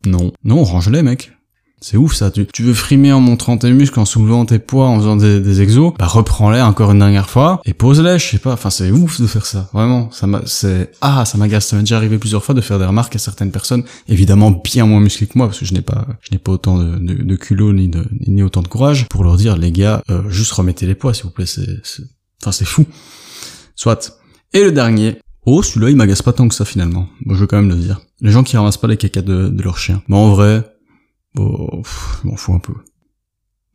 Non. 0.05 0.31
Non, 0.43 0.63
range-les, 0.63 1.03
mec. 1.03 1.33
C'est 1.83 1.97
ouf 1.97 2.13
ça. 2.13 2.29
Tu, 2.29 2.45
tu, 2.45 2.61
veux 2.61 2.75
frimer 2.75 3.11
en 3.11 3.19
montrant 3.19 3.57
tes 3.57 3.71
muscles, 3.71 3.99
en 3.99 4.05
soulevant 4.05 4.45
tes 4.45 4.59
poids, 4.59 4.87
en 4.87 4.99
faisant 4.99 5.15
des, 5.15 5.39
des 5.39 5.61
exos, 5.61 5.93
bah 5.97 6.05
reprends-les 6.05 6.61
encore 6.61 6.91
une 6.91 6.99
dernière 6.99 7.27
fois 7.27 7.59
et 7.65 7.73
pose-les. 7.73 8.19
Je 8.19 8.27
sais 8.27 8.37
pas. 8.37 8.53
Enfin, 8.53 8.69
c'est 8.69 8.91
ouf 8.91 9.19
de 9.19 9.25
faire 9.25 9.47
ça. 9.47 9.67
Vraiment. 9.73 10.11
Ça 10.11 10.27
m'a, 10.27 10.43
c'est 10.45 10.91
ah, 11.01 11.25
ça 11.25 11.39
m'agace. 11.39 11.65
Ça 11.67 11.75
m'est 11.75 11.81
déjà 11.81 11.97
arrivé 11.97 12.19
plusieurs 12.19 12.43
fois 12.43 12.53
de 12.53 12.61
faire 12.61 12.77
des 12.77 12.85
remarques 12.85 13.15
à 13.15 13.19
certaines 13.19 13.51
personnes, 13.51 13.83
évidemment 14.07 14.51
bien 14.51 14.85
moins 14.85 14.99
musclées 14.99 15.25
que 15.25 15.37
moi, 15.37 15.47
parce 15.47 15.59
que 15.59 15.65
je 15.65 15.73
n'ai 15.73 15.81
pas, 15.81 16.05
je 16.21 16.29
n'ai 16.31 16.37
pas 16.37 16.51
autant 16.51 16.77
de, 16.77 16.99
de, 16.99 17.23
de 17.23 17.35
culot 17.35 17.73
ni 17.73 17.87
de 17.87 18.05
ni 18.27 18.43
autant 18.43 18.61
de 18.61 18.67
courage 18.67 19.07
pour 19.09 19.23
leur 19.23 19.37
dire 19.37 19.57
les 19.57 19.71
gars, 19.71 20.03
euh, 20.11 20.29
juste 20.29 20.51
remettez 20.51 20.85
les 20.85 20.95
poids 20.95 21.15
s'il 21.15 21.23
vous 21.23 21.31
plaît. 21.31 21.47
C'est, 21.47 21.81
enfin, 22.43 22.51
c'est 22.51 22.65
fou. 22.65 22.85
Soit. 23.75 24.19
Et 24.53 24.63
le 24.63 24.71
dernier, 24.71 25.17
Oh, 25.47 25.63
celui-là, 25.63 25.89
il 25.89 25.95
m'agace 25.95 26.21
pas 26.21 26.33
tant 26.33 26.47
que 26.47 26.53
ça 26.53 26.65
finalement. 26.65 27.07
Bon, 27.25 27.33
je 27.33 27.39
veux 27.39 27.47
quand 27.47 27.57
même 27.57 27.69
le 27.69 27.75
dire. 27.75 27.99
Les 28.19 28.29
gens 28.29 28.43
qui 28.43 28.55
ramassent 28.57 28.77
pas 28.77 28.87
les 28.87 28.97
caca 28.97 29.23
de, 29.23 29.47
de 29.47 29.63
leur 29.63 29.79
chien. 29.79 30.03
Mais 30.07 30.15
en 30.15 30.29
vrai, 30.29 30.63
Bon, 31.35 31.83
je 31.83 32.27
m'en 32.27 32.35
fous 32.35 32.53
un 32.53 32.59
peu. 32.59 32.73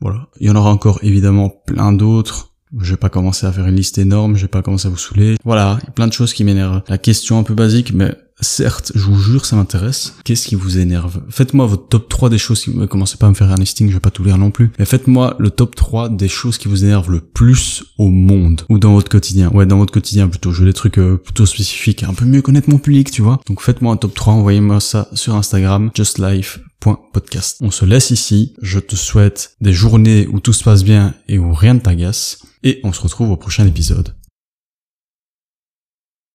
Voilà. 0.00 0.28
Il 0.40 0.46
y 0.46 0.50
en 0.50 0.56
aura 0.56 0.70
encore 0.70 0.98
évidemment 1.02 1.48
plein 1.48 1.92
d'autres. 1.92 2.52
Je 2.78 2.90
vais 2.90 2.98
pas 2.98 3.08
commencer 3.08 3.46
à 3.46 3.52
faire 3.52 3.66
une 3.66 3.76
liste 3.76 3.96
énorme, 3.96 4.36
je 4.36 4.42
vais 4.42 4.48
pas 4.48 4.60
commencer 4.60 4.88
à 4.88 4.90
vous 4.90 4.96
saouler. 4.96 5.36
Voilà, 5.44 5.78
plein 5.94 6.06
de 6.06 6.12
choses 6.12 6.34
qui 6.34 6.44
m'énervent. 6.44 6.82
La 6.88 6.98
question 6.98 7.38
un 7.38 7.42
peu 7.42 7.54
basique, 7.54 7.92
mais 7.94 8.14
certes, 8.40 8.92
je 8.94 9.02
vous 9.02 9.18
jure, 9.18 9.46
ça 9.46 9.56
m'intéresse. 9.56 10.14
Qu'est-ce 10.24 10.46
qui 10.46 10.54
vous 10.54 10.78
énerve? 10.78 11.22
Faites-moi 11.30 11.66
votre 11.66 11.88
top 11.88 12.08
3 12.08 12.30
des 12.30 12.38
choses 12.38 12.62
qui... 12.62 12.72
Commencez 12.88 13.16
pas 13.16 13.26
à 13.26 13.30
me 13.30 13.34
faire 13.34 13.50
un 13.50 13.56
listing, 13.56 13.88
je 13.88 13.94
vais 13.94 14.00
pas 14.00 14.10
tout 14.10 14.24
lire 14.24 14.38
non 14.38 14.50
plus. 14.50 14.70
Mais 14.78 14.84
faites-moi 14.84 15.36
le 15.38 15.50
top 15.50 15.74
3 15.74 16.10
des 16.10 16.28
choses 16.28 16.58
qui 16.58 16.68
vous 16.68 16.84
énervent 16.84 17.10
le 17.10 17.20
plus 17.20 17.84
au 17.98 18.08
monde. 18.08 18.62
Ou 18.68 18.78
dans 18.78 18.92
votre 18.92 19.08
quotidien. 19.08 19.50
Ouais, 19.50 19.66
dans 19.66 19.78
votre 19.78 19.92
quotidien 19.92 20.28
plutôt. 20.28 20.52
Je 20.52 20.60
veux 20.60 20.66
des 20.66 20.72
trucs 20.72 20.98
euh, 20.98 21.16
plutôt 21.16 21.46
spécifiques. 21.46 22.02
Un 22.02 22.14
peu 22.14 22.24
mieux 22.24 22.42
connaître 22.42 22.70
mon 22.70 22.78
public, 22.78 23.10
tu 23.10 23.22
vois. 23.22 23.40
Donc 23.46 23.62
faites-moi 23.62 23.92
un 23.92 23.96
top 23.96 24.14
3, 24.14 24.34
envoyez-moi 24.34 24.80
ça 24.80 25.08
sur 25.14 25.34
Instagram, 25.34 25.90
justlife.podcast. 25.94 27.58
On 27.60 27.70
se 27.70 27.84
laisse 27.84 28.10
ici. 28.10 28.54
Je 28.60 28.78
te 28.78 28.96
souhaite 28.96 29.56
des 29.60 29.72
journées 29.72 30.26
où 30.30 30.40
tout 30.40 30.52
se 30.52 30.64
passe 30.64 30.84
bien 30.84 31.14
et 31.28 31.38
où 31.38 31.52
rien 31.52 31.74
ne 31.74 31.80
t'agace. 31.80 32.38
Et 32.62 32.80
on 32.84 32.92
se 32.92 33.00
retrouve 33.00 33.30
au 33.30 33.36
prochain 33.36 33.66
épisode. 33.66 34.14